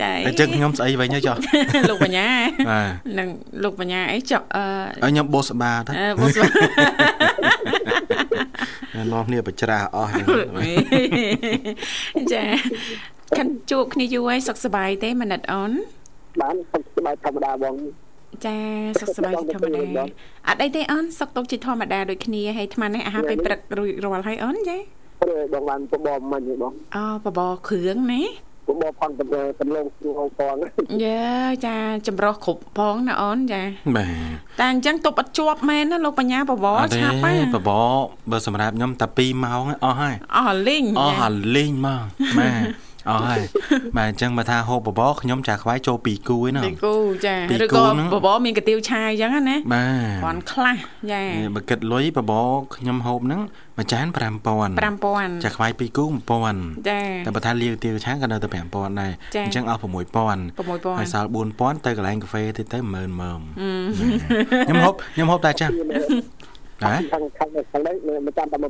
[0.00, 1.36] ចាអញ្ចឹងខ្ញុំស្អីវិញចុះ
[1.90, 2.28] លោកបញ្ញា
[2.70, 3.28] បាទនឹង
[3.64, 4.64] លោកបញ្ញាអីចុះអឺ
[5.10, 6.46] ខ្ញុំបោស្បាទៅបោស្បា
[9.12, 10.10] នាំគ្នាបច្រាស់អស់
[12.32, 12.44] ចា
[13.36, 15.72] ខាន់ជួបគ្នាយូរហើយសុខសប្បាយទេមនិតអូន
[16.40, 17.74] បានសុខសប្បាយធម្មតាបង
[18.46, 18.56] ចា
[19.00, 20.04] សុខសប្បាយធម្មតា
[20.48, 24.76] អត់អីទេអូនសុខទុកជាធម្មតាដូចគ្នាហើយអាត្មានេះអាហារពេលព្រឹករួចរាល់ហើយអូនចា
[25.20, 28.22] ព្រោះបងបានបបមិញបងអូបបគ្រឿងណា
[28.72, 29.24] បបផងទៅ
[29.58, 30.54] កន្លងគ្រូផង
[31.04, 31.28] យ៉ា
[31.66, 33.62] ចាចម្រោះគ្រប់ផងណាអូនចា
[33.96, 37.70] បាទតែអញ្ចឹងទប់អត់ជាប់មែនណាលោកបញ្ញាបបឆាប់ហើយបប
[38.30, 42.04] បើសម្រាប់ខ្ញុំតែ2ម៉ោងអស់ហើយអស់លីងអស់លីងមក
[42.38, 43.42] បាទ អស់ហើយ
[43.96, 46.94] បាទអញ្ចឹងបើថាហូបបបរខ្ញុំចាខ្វាយចូល2គូឯណា2គូ
[47.26, 47.82] ចាឬក៏
[48.14, 49.84] បបរមានកាទៀវឆាយអញ្ចឹងណាបា
[50.14, 50.76] ទគ្រាន់ខ្លះ
[51.12, 51.22] ចា
[51.54, 53.40] បើគិតលុយបបរខ្ញុំហូបហ្នឹង
[53.76, 56.04] មួយចាន5000 5000ចាខ្វាយ2គូ
[56.46, 59.12] 1000ចាតែបើថាលាវទៀវឆាក៏នៅតែ5000ដែរ
[59.44, 63.40] អញ្ចឹងអស់6000 6000ហើយសល់4000ទៅកន្លែងកាហ្វេទៀតទៅ10000មើម
[64.66, 65.72] ខ្ញុំហូបខ្ញុំហូបតែចាស់
[66.84, 67.94] ហ៎ខាងខាងខាងនេះ
[68.26, 68.66] មួយចានតែ1500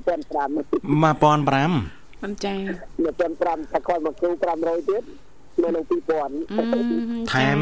[1.95, 2.55] 1500 មិនចា
[3.15, 4.31] 1500ថាគាត់មកគ្រូ
[4.61, 5.03] 500ទៀត
[5.63, 5.85] នៅនឹង
[7.29, 7.59] 2000ថែម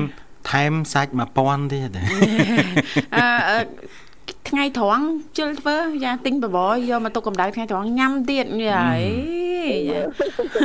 [0.51, 1.91] ថែមសាច់1000ទៀត
[3.17, 3.59] អឺ
[4.49, 5.05] ថ្ងៃត្រង់
[5.39, 9.01] ជិលធ្វើយ៉ាទិញបបរយកមកទុកកម្ដៅថ្ងៃត្រង់ញ៉ាំទៀតយាយ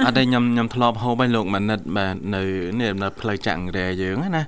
[0.05, 2.43] អត់ទេខ្ញុំខ្ញុំធ្លាប់ហូបឲ្យលោកមនិតបាទនៅ
[2.79, 4.41] នេះនៅផ្លូវចាក់រែយើងណា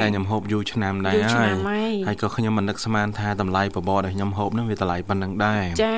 [0.00, 1.52] តែខ្ញុំហូបយូរឆ្នាំដែរហើយ
[2.08, 5.96] ហើយក៏ខ្ញុំមិននឹកស្មានថាតម្លៃបបរដែលខ្ញុំហូបនឹងវាតម្លៃប៉ុណ្្នឹងដែរចា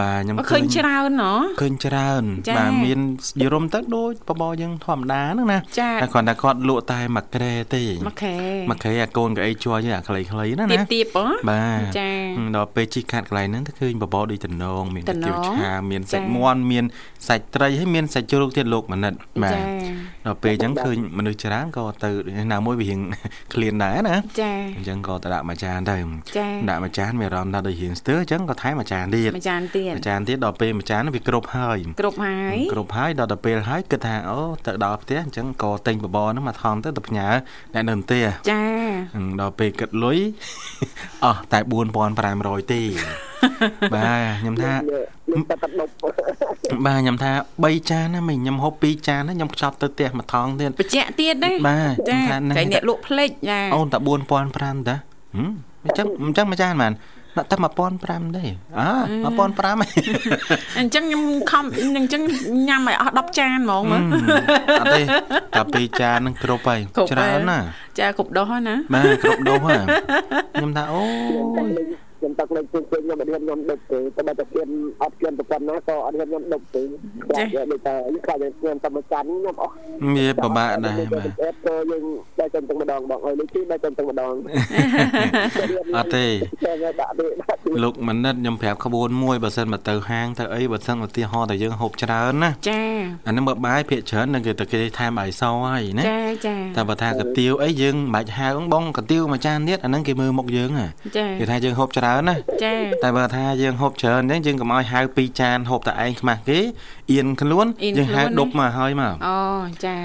[0.00, 2.22] បាទខ្ញុំឃើញច្រើនណ៎ឃើញច្រើន
[2.58, 2.98] បាទមាន
[3.42, 5.58] យរំទៅដូចបបរយើងធម្មតាហ្នឹងណា
[6.02, 8.38] តែគ្រាន់តែគាត់លក់តែមួយក្រែទេមួយក្រែ
[8.70, 12.03] មួយក្រែអាកូនកៅអីជួយអាខ្លីៗណាណាទៀបៗបាទចា
[12.56, 16.84] ដល់ពេលជីកាត់កន្លែងហ្នឹងទៅឃើញបបរដូចតំណងមានទាវឆាមានសាច់មាន់មាន
[17.28, 19.12] សាច់ត្រីហើយមានសាច់ជ្រូកទៀតលោកមនិត
[19.42, 19.58] បាទ
[20.26, 22.10] ដល់ពេលអញ្ចឹងឃើញមនុស្សច្រើនក៏ទៅ
[22.52, 23.00] ណាមួយវារៀង
[23.52, 25.96] ឃ្លានដែរណាចាអញ្ចឹងក៏ទៅដាក់មួយចានទៅ
[26.70, 37.28] ដាក់មួយចានមានអារម្មណ៍ថាដូចរៀងស្ទើអញ្ចឹងក៏ថែមមួយចានទៀតមួយចានទៀតមួយចានទៀតដល់ពេលមួយចានវាគ្រប់ហើយគ្រប់ហើយគ្រប់ហើយដល់ទៅពេលហើយគិតថាអូទៅដល់ផ្ទះអញ្ចឹងក៏ទិញបបរហ្នឹងមកថងទៅទៅផ្ញើ
[37.74, 38.62] អ្នកនៅផ្ទះចា
[39.40, 40.18] ដល់ពេលគិតលុយ
[41.24, 41.58] អស់តែ
[42.02, 42.82] 4500ទេ
[43.94, 44.72] បាទខ្ញុំថា
[46.86, 53.98] បាទខ្ញុំថា3ចានណាមិញខ្ញុំហូប2ចានណាខ្ញុំខ្ចប់ទៅផ្ទះមួយថងទៀតបច្ចៈទៀតណាបាទចាតែអ្នកលក់ភ្លេចចាអូនតែ
[54.44, 54.96] 4500តា
[55.84, 56.92] អញ្ចឹងអញ្ចឹងមួយចានបាន
[57.38, 57.56] ដាក់តែ
[57.96, 58.44] 1500ទេ
[58.78, 58.88] អើ
[59.24, 61.64] 1500អញ្ចឹងខ្ញុំខំ
[61.96, 62.22] អញ្ចឹង
[62.68, 64.02] ញ៉ាំឲ្យអស់10ចានហ្មងមើល
[64.80, 65.02] អត់ទេ
[65.76, 67.58] តែ2ចាននឹងគ្រប់ហើយច្រើនណា
[67.98, 69.84] ចាគ្រប់ដោះណាបាទគ្រប់ដោះហើយ
[70.54, 71.04] ខ្ញុំថាអូ
[71.68, 71.70] យ
[72.24, 74.68] ខ្ញុំទឹកលេខជើងខ្ញុំអត់ហ៊ានខ្ញុំដុបទេតែបើតែខ្ញុំ
[75.02, 76.82] អត់ខ្ញុំប្រព័ន្ធណាក៏អត់ហ៊ានខ្ញុំដុបទេ
[77.24, 77.94] ខ្លាចដូចតែ
[78.26, 79.72] ខ្លាចខ្ញុំតែមកកាន់ខ្ញុំអស់
[80.16, 82.04] វាពិបាកដែរបាទអត់ក៏យើង
[82.38, 84.34] តែទៅទឹកម្ដងបងអើយនេះគឺតែទៅទឹកម្ដង
[85.96, 86.26] អត់ទេ
[87.82, 92.80] លោកមនិតខ្ញុំប្រាប់ក្បួនមួយបើសិនមកទៅហាងទៅអីបើសិនឧទាហរណ៍តែយើងហូបច្រើនណាចា
[93.26, 100.70] អានឹងមើលបាយភាកច្រើននឹងគេទៅគេថែមបាយសហើយណាចាចាតែបើថាកាទៀវអីយើងមិនបាច់ហៅបងកាទៀវមួយចានទៀតអានឹងគេមើលមុខយើង
[101.16, 106.60] ចាគេថាយើងហូបច្រើនច្រើនណាចាតែបើថាយើងហូបច្រើនអញ្ចឹងយើងកុំឲ្យហៅពីរចានហូបតែឯងខ្មាស់គេ
[107.12, 107.66] អៀនខ្លួន
[107.98, 109.38] យើងហៅដប់មកហើយមកអូ
[109.84, 109.96] ចា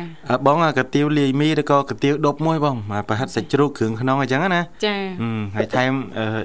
[0.46, 4.96] បងកាទៀវលាយមីឬក៏កាទៀវដប់មួយបងមកប្រហិតសាច់ជ្រូកគ្រឿងក្នុងអញ្ចឹងណាចា
[5.56, 5.92] ហើយថែម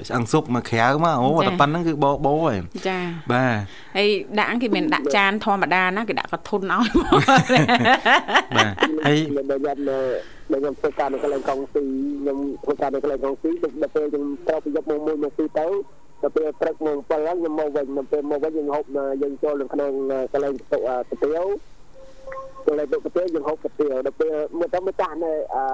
[0.08, 2.98] ឆ្អឹងស៊ុបមកក្រៅមកអូតែប៉ុណ្្នឹងគឺបបោហើយចា
[3.32, 3.54] បាទ
[3.96, 6.86] ហើយដាក់គេមានដាក់ចានធម្មតាណាគេដាក់កធុនឲ្យ
[8.56, 8.72] បាទ
[9.06, 9.18] ហើយ
[10.50, 11.82] បើយ៉ាប់បើខ្ញុំធ្វើការនៅកន្លែងកងស៊ី
[12.20, 15.66] ខ្ញុំធ្វើការនៅកន្លែងកងស៊ីដល់ពេលខ្ញុំត្រូវប្រយុទ្ធមកមួយមកស៊ីទៅ
[16.22, 18.84] ដល់ពេលព្រឹកមក7ហ្នឹងខ្ញុំមកវិញដល់ពេលមកវិញយើងហូប
[19.22, 19.92] យើងចូលនៅក្នុង
[20.32, 21.46] កន្លែងតុកាទៀវ
[22.66, 25.64] កន្លែងតុកាទៀវយើងហូបកាទៀវដល់ពេលមកទៅមកចាស់នៅអឺ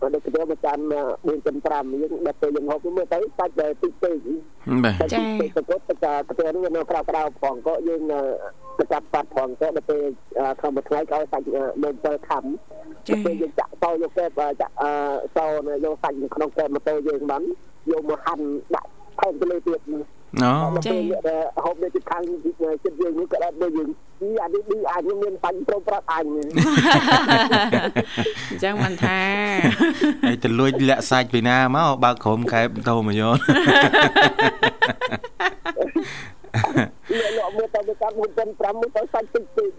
[0.00, 4.16] បើដូចទៅមកចាំ4.5យើងដល់ពេលយើងហូបមើលទៅសាច់តែតិចពេក
[4.84, 5.94] បាទចា៎ទៅគាត់ទៅ
[6.38, 8.02] ទៅនេះនៅក្រៅក្រៅផងក៏យើង
[8.78, 10.02] ទៅចាប់បាត់ផងទៅដល់ពេល
[10.60, 11.46] ធម្មថ្ងៃក៏សាច់
[11.82, 12.44] នៅ7ខំ
[13.24, 14.74] ពេលយើងចាក់តោយកកែបចាក់
[15.36, 15.46] សោ
[15.84, 17.42] យកសាច់នៅក្នុងកែបម៉ូតូយើងបាន
[17.90, 18.88] យកមកហាន់ដាក់
[19.20, 19.80] ថែមទៅលើទៀត
[20.44, 20.50] អូ
[20.86, 20.96] ចា
[21.64, 22.50] ហូបនៅទីខាងចិ
[22.90, 23.88] ត្តយើងនេះក៏ដល់ដូចយើង
[24.20, 26.38] ពីអានេះឌីអាចមានបាញ់ប្រប្រាប់អញអ
[28.56, 29.20] ញ្ចឹងមិនថា
[30.24, 33.36] ហើយទៅលួចលាក់សាច់ពីណាមកបើកក្រុមកែបតោមកយោន
[37.38, 39.70] លោកមើលទៅតាម4.5មើលទៅសាច់តិចតិច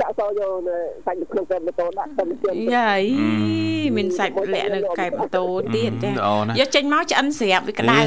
[0.00, 0.52] ចាក់សោយក
[1.06, 3.02] សាច់នៅក្នុងកែបម៉ូតូដាក់ទៅជឿយាយ
[3.96, 6.10] មានសាច់លាក់នៅកែបម៉ូតូទៀតចា
[6.60, 7.98] យកចេញមកឆ្អិនស្រាប់វាក្តៅ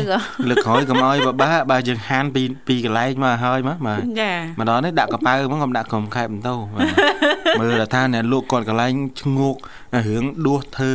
[0.49, 6.55] លើកក្រោយកុំអោយបបាបើយើងហានពីពីកន្លែងមកហើយមកបាទចាមកដល់នេះដាក់កប៉ៅមកកុំដាក់ក្រុមកែបម៉ូតូ
[7.59, 9.55] មើលថាអ្នកលក់គាត់កន្លែងឈ្ងោក
[10.07, 10.91] រឿងដួសធ្វើ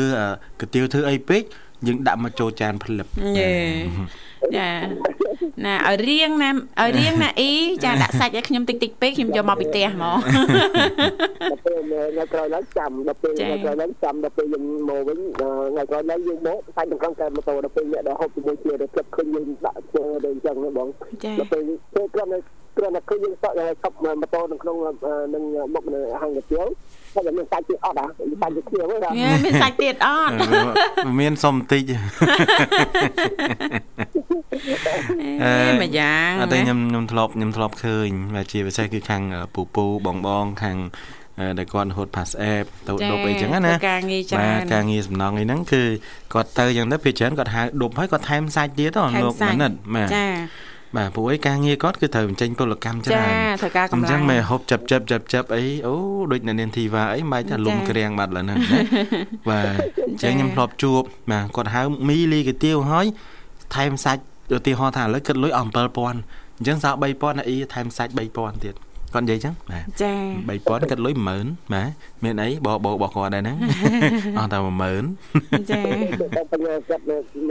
[0.61, 1.43] កាទៀវធ្វើអីពេក
[1.87, 3.07] យើងដាក់មកចូលចានផ្លឹប
[3.39, 3.53] យេ
[4.57, 4.71] ចា
[5.65, 6.51] ណាឲ្យរៀងណា
[6.81, 7.53] ឲ្យរៀងណាអ៊ី
[7.85, 10.17] ចាដាក់សាច់ឲ្យខ្ញុំតិចតិចពេកខ្ញុំយកមកពីផ្ទះហ្មង
[11.51, 20.89] ដល់ពេលថ្ងៃក្រោយឡើងចាំដល់ពេលថ្ងៃក្រោយឡើងចាំដល់ពេលយើងមកវិញថ្ងៃក្រោយឡើងយើងមកសាច់ក្នុងក្រុងកែម៉ូតូដល់ពេលអ្នកដែលហូបជាមួយគ្នាដល់គិតឃើញយើងដាក់ធ្វើដូចអញ្ចឹងបង
[21.39, 21.63] ដល់ពេល
[21.95, 22.39] ពេលគ្រាន់តែ
[22.77, 24.77] គ្រាន់តែឃើញយើងសក់ឈប់ម៉ូតូនៅក្នុង
[25.35, 26.67] នឹងមុខនៅហាងកាទៀវ
[27.27, 28.05] តែមានសាច់ទៀតអត់ហ៎
[28.43, 29.13] សាច់ទៀតគ្នាហ្នឹង
[29.45, 30.35] មានសាច់ទៀតអត់
[31.21, 31.83] មានសុំបន្តិច
[35.45, 39.23] អេមួយយ៉ាងអត់ទេខ្ញុំខ្ញុំធ្លាប់ខ្ញុំធ្លាប់ឃើញតែជាពិសេសគឺខាង
[39.55, 40.77] ពូពូបងបងខាង
[41.59, 45.83] ដែលគាត់ហូត pass app ទៅដប់អីចឹងណាការងារច្រើនបាទការងារសំណងអីហ្នឹងគឺ
[46.35, 50.27] គាត់ទៅចឹងទៅពេលច្រើនគាត់ហៅដប់ហើយគាត់ថែមសាច់ទៀតទៅលោកមនិតបាទចា
[50.97, 53.23] បាទព្រោះអីការងារគាត់គឺត្រូវបញ្ចេញពលកម្មច្រើនចា
[53.63, 55.95] ត្រូវការកម្លាំងអញ្ចឹងមិនហូបចាប់ចាប់ចាប់ចាប់អីអូ
[56.33, 58.81] ដូចនៅនាងធីវ៉ាអីមិនថាលំក្រាំងបាត់ឡើយហ្នឹងណា
[59.51, 59.65] បាទ
[60.09, 63.07] អញ្ចឹងខ្ញុំធ្លាប់ជួបបាទគាត់ហៅមីលីកាទៀវហើយ
[63.75, 64.23] ថែមសាច់
[64.57, 68.75] ឧទាហរណ៍ថាឥឡូវគិតលុយអស់7000អញ្ចឹងសល់3000ណាអ៊ីថែមសាច់3000ទៀត
[69.15, 70.13] គាត់និយាយចឹងបាទចា
[70.81, 71.91] 3000គិតលុយ10000បាទ
[72.25, 73.57] មានអីបបបគាត់ដែរហ្នឹង
[74.39, 74.59] អស់តែ
[75.09, 75.81] 10000ចា
[76.37, 77.05] តែបញ្ញាចិត្ត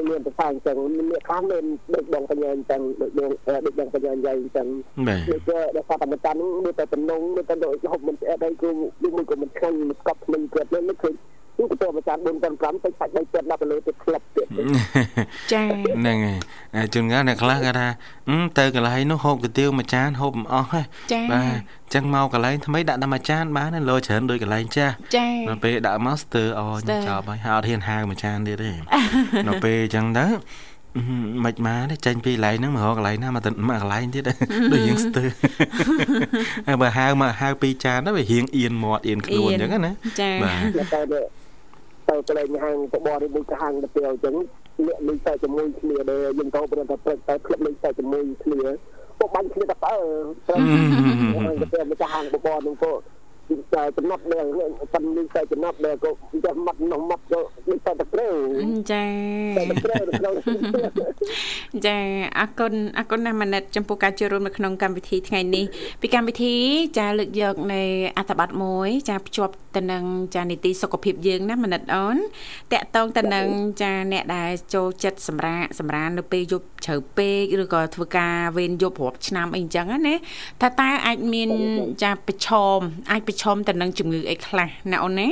[0.10, 0.76] មានប្រសាអញ្ចឹង
[1.12, 3.30] មានខ្លះមានដូចបងបញ្ញាអញ្ចឹងដូចបង
[3.66, 4.68] ដូចបងបញ្ញានិយាយអញ្ចឹង
[5.08, 8.70] បាទដូចដល់សាតាមតានមានតែតំណងមានតែដូចហូបមិនស្អែកអីគឺ
[9.16, 11.14] មួយក៏មិនខាញ់មិនស្កប់ភ្លេងគាត់នេះឃើញ
[11.70, 12.18] គឺទៅប្រចាំ
[12.52, 14.48] 4.5ទៅសាច់3ចិត្តដល់ទៅលើទៅក្លឹបទៀត
[15.52, 16.18] ចាហ្នឹង
[16.76, 17.88] ហើយជួនកាលអ្នកខ្លះគាត់ថា
[18.60, 20.82] ទៅកន្លែងនោះហូបកាទៀវមួយចានហូបមិនអស់ហ៎
[21.32, 24.94] បាទអញ្ចឹងមកកន្លែងថ្មីដាក់តែមួយចានបានលោច្រើនដូចកន្លែងចាស់
[25.48, 28.72] ដល់ពេលដាក់មកស្ទើអញចប់ហើយហើយអត់ហ៊ានហាវមួយចានទៀតទេ
[29.48, 30.28] ដល់ពេលអញ្ចឹងទៅ
[31.46, 34.24] មិនមកទេចេញពីកន្លែងហ្នឹងមករកកន្លែងណាមកទៅមកកន្លែងទៀត
[34.74, 35.24] ដូចយើងស្ទើ
[36.68, 39.92] ហើយបើហៅមកហៅពីរចានទៅវារៀងអៀនមាត់អៀនខ្លួនអញ្ចឹងណា
[40.22, 41.39] ចាបាទ
[42.10, 44.36] ទៅកន្លែងហាងបបរនេះមួយហាងទៅពេលអញ្ចឹង
[44.88, 48.62] លាក់លេខតែជាមួយគ្នាដែលយើងទៅប្រហែលតែព្រឹកតែក្លឹបលេខតែជាមួយគ្នា
[49.20, 49.96] ពួកបាញ់គ្នាតែបើ
[51.62, 52.98] ទៅពេលម្ចាស់ហាងបបរនឹងពួក
[53.76, 54.46] តែចំណាប់ដែល
[54.94, 56.12] ប៉ុននេះតែចំណាប់ដែលក៏
[56.46, 58.28] ចាំមាត់នោះមាត់ក៏ដូចតែព្រៅ
[58.92, 59.06] ចា
[61.86, 61.98] ចា
[62.40, 65.66] អរគុណអរគុណណាស់មនិតចំពោះការចូលរួមនៅក្នុងកម្មវិធីថ្ងៃនេះ
[66.02, 66.56] ពីកម្មវិធី
[66.98, 67.82] ចាលើកយកនៅ
[68.18, 70.04] អត្ថបទមួយ ចាភ្ជាប់ទៅនឹង
[70.36, 72.18] ចានីតិសុខភាពយើងណាមនិតអូន
[72.74, 73.48] តកតងទៅនឹង
[73.82, 80.16] ចាអ្នកដែលចូលចិត្តសម្រាកសម្រាននៅពេលយប់ជ្រៅពេកឬក៏ធ្វើការវេនយប់រាប់ឆ្នាំអីចឹងណា
[80.62, 81.50] ថាតើអាចមាន
[82.04, 82.80] ចាប្រឈម
[83.12, 85.30] អាចប្រឈមទៅនឹងជំងឺអីខ្លះណាអូនណា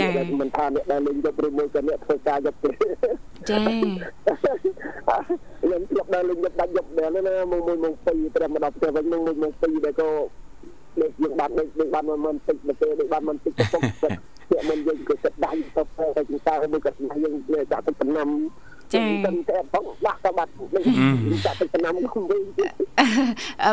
[0.00, 0.06] ចា
[0.40, 2.70] មិនថាអ្នកដែលលេងយប់ឬមួយក៏អ្នកធ្វើការយប់ទេ
[3.48, 10.10] ចាខ្ញុំធ្លាប់ដើរលេងយប់ដាច់យប់ដែរណាមួយមួយមកពីត្រឹមមកដល់ផ្ទះវិញមួយមួយមកពីដែលក៏
[11.00, 15.82] ដូចយើងបានដូចបានមិនតិចទៅដូចបានមិនតិចទៅពុកពាក់មិនយើងក៏ចិត្តដាច់ទៅ
[16.16, 16.90] ទៅចង្ការមួយក៏
[17.24, 17.34] យើង
[17.72, 18.28] ដាក់ទៅចំណាំ
[18.94, 20.50] ចាទៅតែបងបាក់ទៅបាត់
[21.44, 22.42] ចាក់ទៅឆ្នាំគុំវិញ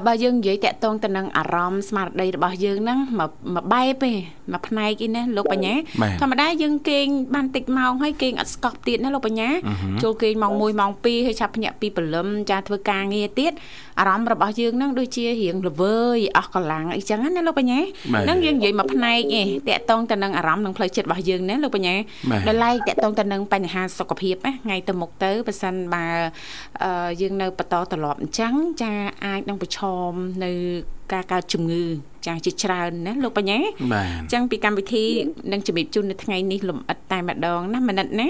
[0.08, 4.12] បើយើងនិយាយតាក់ទងទៅនឹងអារម្មណ៍ស្មារតីរបស់យើងហ្នឹងមួយបែបទេ
[4.54, 5.76] មួយផ្នែកឯណាលោកបញ្ញា
[6.22, 9.49] ធម្មតាយើងគេងបានតិចម៉ោងហើយគេងអត់ស្កប់ទៀតណាលោកបញ្ញា
[10.04, 13.52] ចូលគេងម៉ោង1ម៉ោង2ហើយឆាប់ភ្ញាក់ពីព្រលឹមចាធ្វើការងារទៀត
[13.99, 17.80] អារម្មណ៍របស់យើងហ្នឹងដូចជារៀងល្វើយអស់កម្លាំងអីចឹងណាលោកបញ្ញា
[18.24, 21.95] ហ្នឹងយើងនិយាយមួយផ្នែកឯងតាក់ទងទៅនឹងអារម្មណ៍និងផ្លូវចិត្តរបស់យើងណាលោកបញ្ញា
[22.47, 26.06] ដល់ឡែកតាក់ទងទៅនឹងបញ្ហាសុខភាពណាថ្ងៃទៅមុខទៅបើសិនបើ
[27.22, 28.91] យើងនៅបន្តត្រឡប់អញ្ចឹងចា
[29.24, 30.11] អាចនឹងប្រឈម
[30.45, 30.51] នៅ
[31.13, 31.84] ការកើតជំងឺ
[32.26, 33.57] ចាស់ជាច្រើនណាលោកបញ្ញា
[33.93, 35.03] បាទអញ្ចឹងពីកម្មវិធី
[35.51, 38.30] នឹងជំរាបជូននៅថ្ងៃនេះលំអិតតែម្ដងណាមនិតណា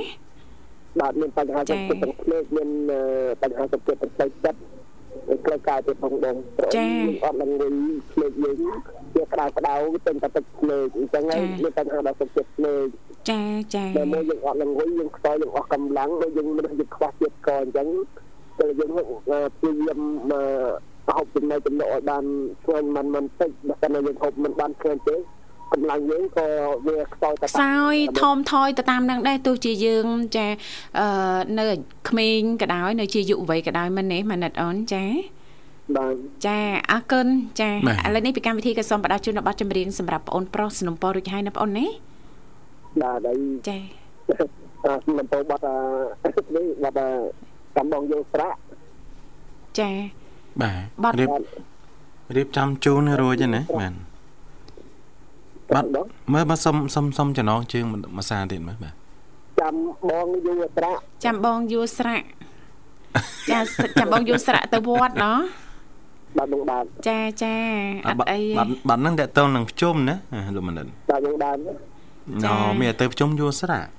[0.99, 2.69] បាទមានបញ្ហាសុខភាពទាំងភ្នែកមាន
[3.41, 4.59] បញ្ហាសុខភាពផ្លូវចិត្ត
[5.45, 6.35] ក្រៅកាយទៅផងបង
[6.75, 6.87] ចា
[7.23, 7.73] អត់នឹងវិញ
[8.11, 8.57] ភ្នែកយើង
[9.15, 9.75] វាក្តៅក្តៅ
[10.07, 12.85] ទៅតែទឹកភ្នែកអញ្ចឹងហើយមានបញ្ហាដល់សុខភាពភ្នែក
[13.31, 13.43] ចា
[13.75, 17.87] ចាតែមកយើងអត់នឹងវិញយើងខ្សោយយើងអស់កម្លាំងដូចយើងមិនយើងខ្វះជាតិកអញ្ចឹង
[18.59, 19.99] តែយើងព្យាយាម
[20.31, 20.33] ម
[21.07, 22.23] កហូបចំណីចំណុកឲ្យបាន
[22.63, 25.15] ឆ្ងាញ់មិនមិនតិចបើមិនយើងហូបមិនបានឆ្ងាញ់ទេ
[25.73, 26.47] កម្លាំងយើងក៏
[26.87, 30.47] វាខ្សោយទៅខ្សោយថមថយទៅតាមនឹងដែរទោះជាយើងចា
[30.99, 31.07] អឺ
[31.59, 31.65] នៅ
[32.09, 35.05] ក្មេងក៏ដោយនៅជាយុវវ័យក៏ដោយមិនទេម៉ាណិតអូនចា
[35.95, 36.57] បាទចា
[36.91, 37.27] អរគុណ
[37.59, 37.73] ចាឥ
[38.15, 41.85] ឡូវនេះពីកម្មវិធីក៏សូមបដាជូនប័ណ្ណចម្រៀងសម្រាប់បងប្រុសสนុំពររួចហើយណាបងណា
[43.01, 43.37] បាទហើយ
[43.67, 43.77] ចា
[45.05, 45.63] សនុំពរបាត់
[46.55, 46.65] នេះ
[46.97, 47.07] បា
[47.75, 48.57] ត់កំបងយើងស្រាក់
[49.79, 49.89] ចា
[51.03, 51.29] បាទរៀប
[52.35, 53.93] រៀបចំជូនរួចហើយណាបាទ
[55.73, 55.85] បាទ
[56.33, 58.93] មើលមកសុំសុំសុំចំណងជើងមួយសាទៀតមើលបាទ
[59.61, 59.75] ចាំ
[60.09, 62.25] បងយូរស្រាក់ចាំបងយូរស្រាក់
[63.51, 63.59] ចា
[63.99, 65.39] ចាំបងយូរស្រាក់ទៅវត្តណោះ
[66.37, 67.55] បាទបងបាទចាចា
[68.07, 70.15] អត់អីបាទបាទហ្នឹងតើតើនឹងភ្ជុំណា
[70.55, 73.89] លោកមនិនបាទបងបាទណ៎មានទៅភ្ជុំយូរស្រាក់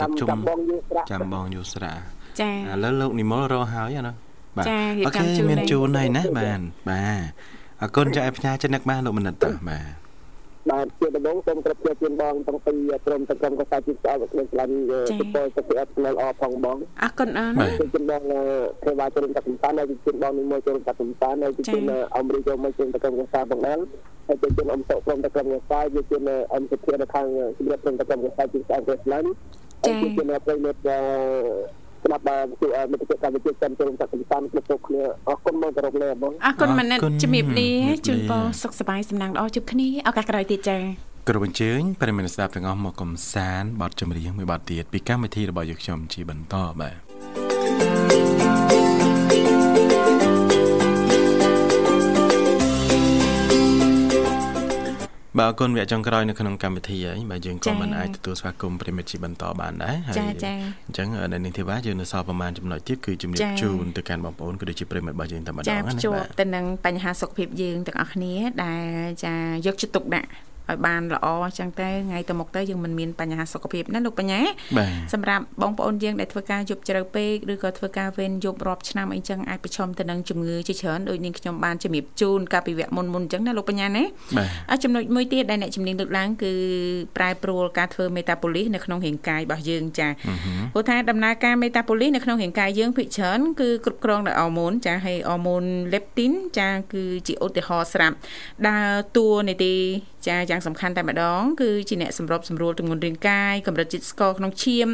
[0.00, 2.02] ចាំចាំបងយូរស្រាក់ចាំបងយូរស្រាក់
[2.40, 2.54] ចាឥ
[2.84, 4.12] ឡូវលោកនិមលរកហើយណា
[4.56, 4.66] បាទ
[5.06, 7.22] អូខេមានជូនហើយណាបាទបាទ
[7.80, 10.04] អរគុណចាស់ផ្ញើចិត្តនឹកបានលោកមនិតតាបាទ
[10.70, 14.72] បាទជាដំបូងសូមគ្រប់ជឿនបងទាំងពីរក្រុមទាំងក្រុមកសាជីស្អល់ខ្លួនឆ្លាញ់
[15.18, 17.48] សុពរសុភអត់នៅអផងបងអរគុណអរ
[17.94, 18.22] ជឿនបង
[18.84, 21.82] ទេវ៉ាជឿនតាកំសានហើយជឿនបងនឹងមួយជឿនតាកំសានហើយជឿន
[22.16, 23.78] អមរីយកមកជឿនតាកំសានផងដែរ
[24.26, 27.26] ហើយជឿនអមសុក្រុមតាកំសាយជឿនអមសុភនៅខាង
[27.58, 29.28] ជំរាបក្រុមតាកំសាយជឿនស្អល់ខ្លួនឆ្លាញ់
[29.82, 37.70] ហើយជឿនប្រិមិត្ត ស្ដាប់បានគឺមិត្តភាពកម្ពុជាចិនចូលទៅកម្មគ្រប់គ្រប់គ្នាអរគុណមកគោរពលាបងអរគុណមនិតជំរាបលា
[38.06, 40.82] ជូនពរសុខសប្បាយសំណាងល្អជួបគ្នាឱកាសក្រោយទៀតចា៎
[41.28, 47.13] ក្រុមអញ្ជើញប្រិមត្តស្ដាប់ទាំងអស់មកកំសាន្តបទចម្រៀងមួយបទទៀតពីកម្មវិធីរបស់យើងខ្ញុំជាបន្តបាទ
[55.38, 60.52] បាទអរគុណវគ្គចុងក្រោយនៅក្នុងកម្មវិធីហើយបាទយើងក៏មិនអាចទទួលស្វាគមន៍ប្រិមិត្តជាបន្តបានដែរហើយចាចា
[60.86, 68.82] អញ្ចឹងនៅនេះធីវ៉ាយើងនៅសល់ប្រហែលចំណុចទៀតគឺជំរាបជូនទៅកាន់បងប្អូនក៏ដូចជាប្រិមិត្តរបស់យើងតែម្ដងណាបាទជួបទៅនឹងបញ្ហាសុខភាពយើងទាំងអស់គ្នាដែល
[69.24, 69.34] ចា
[69.66, 70.28] យកចិត្តទុកដាក់
[70.70, 74.40] ឲ្យបានល្អអញ្ចឹងទៅថ្ងៃទៅមុខទៅយើងមិនមានបញ្ហាសុខភាពណាលោកបញ្ញា
[75.12, 84.04] សម្រាប់បងប្អូនយើងដែលធ្វើការយប់ជ្រៅពេកឬក៏ធ្វើការវេនយប់រាប់ឆ្នាំអីចឹងអាចប្រឈមទៅនឹងជំងឺជាច្រើនដូចនាងខ្ញុំបានជំរាបជូនកាលពីវគ្គមុនមុនអញ្ចឹងណាលោកបញ្ញាណា
[84.70, 86.52] ហើយចំណុចមួយទៀតដែលអ្នកជំនាញលើកឡើងគឺ
[87.16, 90.08] ប្រែប្រួលការធ្វើមេតាបូលីសនៅក្នុងរាងកាយរបស់យើងចា
[90.72, 98.16] ព្រោះថាដំណើរការមេតាបូលីសនៅក្នុងរាងកាយយើងភាគច្រើនគឺគ្រប់គ្រងដោយអរម៉ូនចាហើយអរម៉ូនលេបទីនចាគឺជាឧទាហរណ៍ស្រាប់
[98.68, 99.74] ដើរតួនាទី
[100.28, 104.88] ចាយ៉ាងសំខាន់តែម្ដងគឺជាអ្នកសម្របសម្រួលទម្ងន់រាងកាយកម្រិតជាតិស្ករក្នុងឈាម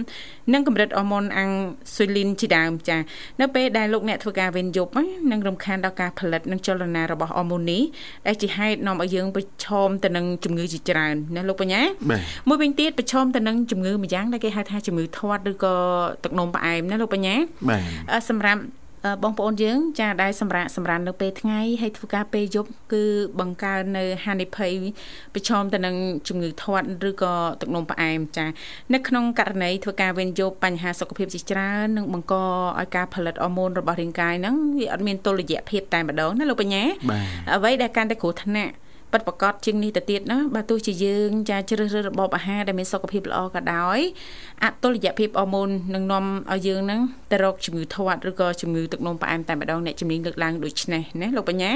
[0.53, 1.51] និងកម្រិតអរម៉ូនអាំង
[1.95, 2.99] ស៊ុយលីនជាដើមចា
[3.41, 4.91] នៅពេលដែលលោកអ្នកធ្វើការវេនយប់
[5.31, 7.83] នឹងរំខានដល់ការផលិតនិងចលនារបស់អរម៉ូននេះ
[8.27, 11.83] ដែលជាហេតុនាំឲ្យយើងប្រឈមទៅនឹងជំងឺជាច្រើនណាលោកបញ្ញា
[12.49, 15.75] មួយវិញទៀតប្រឈមទៅនឹងជំងឺម្យ៉ាងដែលគេហៅថាជំងឺធាត់ឬក៏
[16.25, 17.35] ទឹកនោមផ្អែមណាលោកបញ្ញា
[18.29, 18.63] សម្រាប់
[19.23, 23.05] បងប្អូនយើងចាដែលសម្រាប់សម្រាប់នៅពេលថ្ងៃហើយធ្វើការពេលយប់គឺ
[23.41, 24.73] បង្កើននៅហានិភ័យ
[25.35, 25.97] ប្រឈមទៅនឹង
[26.29, 28.47] ជំងឺធាត់ឬក៏ទឹកនោមផ្អែមចា
[28.95, 32.35] នៅក្នុងករណីធ្វើការវេនយប់បញ្ហាសុខភាពជាច្រើននឹងបង្ក
[32.81, 36.85] ឲ្យការផលិតអរម៉ូនរបស់រាងកាយហ្នឹងវាអត់មានតុល្យភាពតែម្ដងណាលោកបញ្ញា
[37.55, 38.75] អ្វីដែលកាន់តែគ្រោះថ្នាក់
[39.13, 43.99] ពិតប្រកបជាងនេះទៅទៀតណាបើទោះជាយើងចាជ្រើសរើសរបបអាហារដែលមានសុខភាពល្អក៏ដោយ
[44.65, 47.01] អតុល្យភាពអរម៉ូននឹងនាំឲ្យយើងហ្នឹង
[47.33, 51.73] ទៅរកជំងឺធាត់ឬក៏ជំងឺទឹកនោមផ្អែមតែម្ដងអ្នកជំនាញលើកឡើងដូចនេះណាលោកបញ្ញា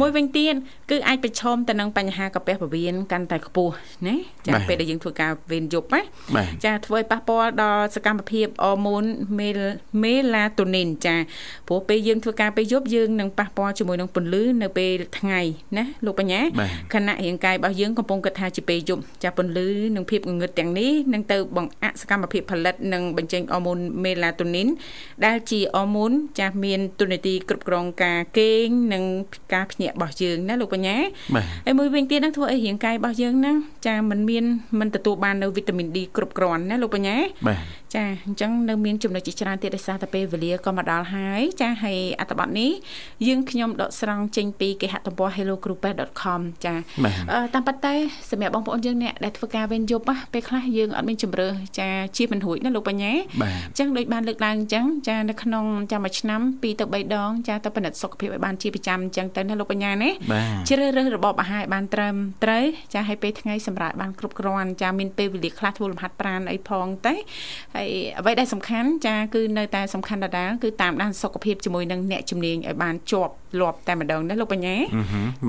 [0.00, 0.54] មួយវិញទៀត
[0.90, 3.72] គឺអាចប្រឈមទៅនឹងបញ្ហាកាពះពោះវៀនកាន់តែខ្ពស់
[4.06, 6.00] ណាចាពេលដែលយើងធ្វើការវេនយប់ណា
[6.64, 9.04] ចាធ្វើឲ្យប៉ះពាល់ដល់សកម្មភាពអរម៉ូន
[9.38, 9.48] មេ
[10.02, 11.16] មេឡាតូនីនចា
[11.68, 15.40] ព្រោះពេលយើងធ្វើការពេលយប់យើងនឹងប៉ះពាល់ជាមួយនឹងពន្លឺនៅពេលថ្ងៃ
[15.78, 16.40] ណាលោកបញ្ញា
[16.94, 24.68] ខណៈរាងកាយរបស់យើងកំពុងគិតថាជាពេលយប់ចាពន្លឺនិងភាពងងឹតទាំងនេះនឹងទៅបង្អាក់សកម្មភាពផលិតនិងបញ្ចេញអរម៉ូនមេឡាតូនីន
[25.26, 29.04] ដែលជាអរម៉ូនចាមានទូនាទីគ្រប់គ្រងការគេងនិង
[29.54, 30.96] ការភ្ញាក់របស់យើងណាលោកបញ្ញា
[31.66, 33.52] ហើយមួយវិញទៀតនឹងធ្វើឲ្យរាងកាយរបស់យើងណា
[33.86, 34.44] ចាមិនមាន
[34.80, 37.16] មិនទទួលបាននៅវីតាមីន D គ្រប់គ្រាន់ណាលោកបញ្ញា
[37.96, 42.70] ចាអញ្ចឹងនៅមានចំណុចជាច្រើនទៀតដោយសារតែពេលវេលាក៏មកដល់ហើយចាហើយអត្ថបទនេះ
[43.26, 46.74] យើងខ្ញុំដកស្រង់ចេញពីគេហទំព័រ hellogroup.com ចា
[47.54, 47.94] តាមពិតតែ
[48.30, 60.10] សម្រាប់បងប្អូនយើងអ្នកដែលធ្វើការវេនយប់ពេលខ្លះយើងអត់មានជំរឿចាជាមិនរួចណាលោកបញ្ញាអញ្ចឹងដូចបានលើកឡើងអញ្ចឹងចានៅក្នុងចាំមួយឆ្នាំ2ទៅ3ដងចាទៅពិនិត្យសុខភាពឲ្យបានជាប្រចាំអញ្ចឹងទៅណាលោកបញ្ញាណា
[60.68, 67.14] ជ្រើសរើសរបបអាហារឲ្យបានត្រឹមត្រូវចាឲ្យពេលថ្ងៃសម្រាប់បានគ្រប់គ្រាន់ចាមានពេលវេលាខ្លះធ្វើលំហាត់ប្រាណអីផងទៅ
[67.74, 67.85] ហើយ
[68.18, 74.76] អ្វីដែលសំខាន់ចាគឺនៅតែសំខាន់ដដែលគឺតាមដានសុខភាពជាមួយនឹងអ្នកជំនាញឲ្យបានជាប់លាប់តែម្ដងណាលោកបញ្ញា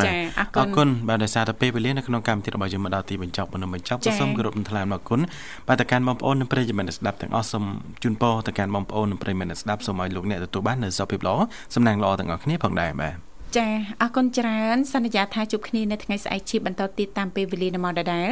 [0.06, 5.20] ចាអរគុណអរគុណបាទដោយសារតែពេលវេលានៅក្នុងកម្មវិធីរបស់យើងមកដល់ទីបញ្ចប់មុននឹងបញ្ចប់សូមគោរពថ្លែងអរគុណ
[5.68, 7.64] បាទទៅកាន់បងប្អូននិងប្រិយមិត្តស្ដាប់ទាំងអស់សូម
[8.04, 11.36] ជូនពរទៅកាន់បងប្អូននិងប្រិយមិត្តស្ដាប់សូមឲ្យលោកអ្នកទទួលបាននូវសុខភាពល្អ
[11.76, 13.68] សំណាងល្អទាំងអស់គ្នាផងដែរបាទ ចា
[14.02, 18.30] អរគុណច្រើនសន្យាថាជួបគ្នានៅថ្ងៃស្អែកជាបន្តទៀតតាមពេលវេលានៅម៉ោងដដែល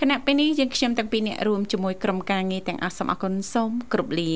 [0.00, 4.32] គណៈពេលនេះយើងខ្ញុំទាំងពីរអ្នករួមជាមួយក្រុមការងារទាំងអស់សូមអរគុណសូមគោរពលា